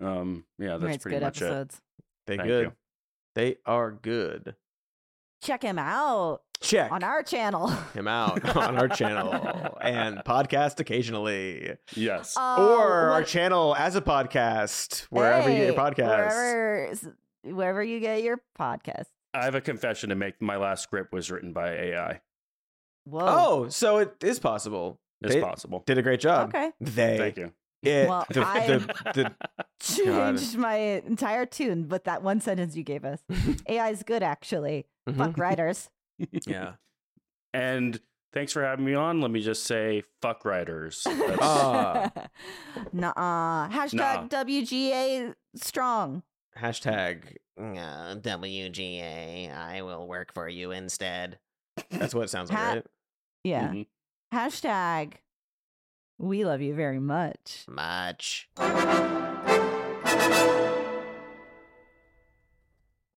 [0.00, 1.80] Um, yeah, that's pretty good much episodes.
[2.26, 2.64] they Thank good.
[2.66, 2.72] you.
[3.34, 4.54] They are good.
[5.46, 7.68] Check him out Check on our channel.
[7.94, 9.32] him out on our channel
[9.80, 11.76] and podcast occasionally.
[11.94, 12.34] Yes.
[12.36, 16.28] Oh, or our channel as a podcast wherever you get your podcast.
[16.28, 16.94] Wherever,
[17.44, 19.04] wherever you get your podcast.
[19.34, 20.42] I have a confession to make.
[20.42, 22.20] My last script was written by AI.
[23.04, 23.20] Whoa.
[23.24, 24.98] Oh, so it is possible.
[25.22, 25.84] It's They possible.
[25.86, 26.48] Did a great job.
[26.48, 26.72] Okay.
[26.80, 27.18] They.
[27.18, 27.52] Thank you.
[27.86, 28.78] It, Well, the, I- the,
[29.14, 29.22] the,
[30.04, 30.38] God.
[30.38, 33.20] Changed my entire tune, but that one sentence you gave us.
[33.68, 34.86] AI is good, actually.
[35.08, 35.16] Mhm.
[35.16, 35.90] Fuck writers.
[36.46, 36.72] Yeah.
[37.52, 38.00] And
[38.32, 39.20] thanks for having me on.
[39.20, 41.02] Let me just say, fuck writers.
[41.04, 42.10] That's- Ah.
[42.92, 43.68] Nuh-uh.
[43.68, 46.22] Hashtag WGA strong.
[46.58, 47.36] Hashtag.
[47.58, 51.38] Uh, WGA, I will work for you instead.
[51.90, 52.86] That's what it sounds like, Ha- right?
[53.44, 53.68] Yeah.
[53.68, 53.86] Mhm.
[54.32, 55.12] Hashtag
[56.18, 57.64] we love you very much.
[57.68, 58.48] Much.